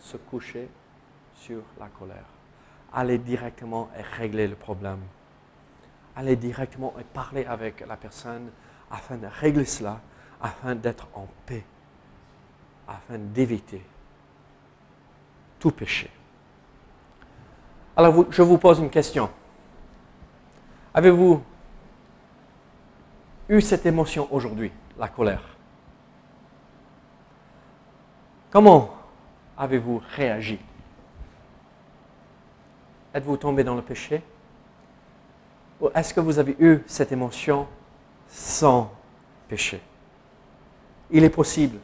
se 0.00 0.16
coucher 0.16 0.68
sur 1.34 1.62
la 1.78 1.86
colère. 1.86 2.35
Allez 2.98 3.18
directement 3.18 3.90
et 3.98 4.00
régler 4.00 4.48
le 4.48 4.56
problème. 4.56 5.00
Allez 6.16 6.34
directement 6.34 6.94
et 6.98 7.04
parler 7.04 7.44
avec 7.44 7.86
la 7.86 7.94
personne 7.94 8.50
afin 8.90 9.18
de 9.18 9.26
régler 9.26 9.66
cela, 9.66 10.00
afin 10.40 10.74
d'être 10.74 11.06
en 11.12 11.28
paix, 11.44 11.62
afin 12.88 13.18
d'éviter 13.18 13.84
tout 15.58 15.72
péché. 15.72 16.10
Alors 17.94 18.24
je 18.30 18.40
vous 18.40 18.56
pose 18.56 18.78
une 18.78 18.88
question. 18.88 19.28
Avez-vous 20.94 21.42
eu 23.50 23.60
cette 23.60 23.84
émotion 23.84 24.26
aujourd'hui, 24.30 24.72
la 24.98 25.08
colère? 25.08 25.42
Comment 28.50 28.88
avez-vous 29.58 30.00
réagi? 30.14 30.58
Êtes-vous 33.16 33.36
tombé 33.36 33.64
dans 33.64 33.74
le 33.74 33.82
péché? 33.82 34.22
Ou 35.80 35.88
est-ce 35.94 36.14
que 36.14 36.20
vous 36.20 36.38
avez 36.38 36.54
eu 36.60 36.80
cette 36.86 37.10
émotion 37.10 37.66
sans 38.28 38.92
péché? 39.48 39.80
Il 41.10 41.24
est 41.24 41.30
possible. 41.30 41.78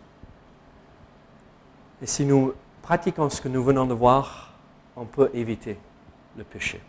Et 2.02 2.06
si 2.06 2.24
nous 2.24 2.52
pratiquons 2.82 3.30
ce 3.30 3.40
que 3.40 3.48
nous 3.48 3.64
venons 3.64 3.86
de 3.86 3.94
voir, 3.94 4.52
on 4.94 5.06
peut 5.06 5.30
éviter 5.34 5.78
le 6.36 6.44
péché. 6.44 6.80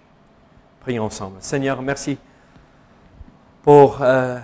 Prions 0.81 1.05
ensemble. 1.05 1.37
Seigneur, 1.39 1.81
merci 1.81 2.17
pour... 3.63 4.01
Euh, 4.01 4.39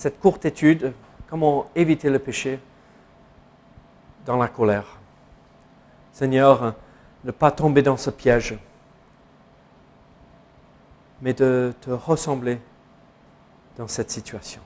cette 0.00 0.18
courte 0.18 0.46
étude, 0.46 0.94
comment 1.28 1.68
éviter 1.74 2.08
le 2.08 2.18
péché 2.18 2.58
dans 4.24 4.38
la 4.38 4.48
colère? 4.48 4.86
Seigneur, 6.10 6.74
ne 7.22 7.30
pas 7.30 7.50
tomber 7.50 7.82
dans 7.82 7.98
ce 7.98 8.08
piège, 8.08 8.58
mais 11.22 11.34
de 11.34 11.72
te 11.80 11.90
ressembler 11.90 12.60
dans 13.76 13.88
cette 13.88 14.10
situation. 14.10 14.60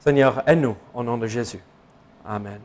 Seigneur, 0.00 0.42
aide-nous 0.48 0.76
au 0.94 1.02
nom 1.02 1.18
de 1.18 1.26
Jésus. 1.26 1.60
Amen. 2.24 2.60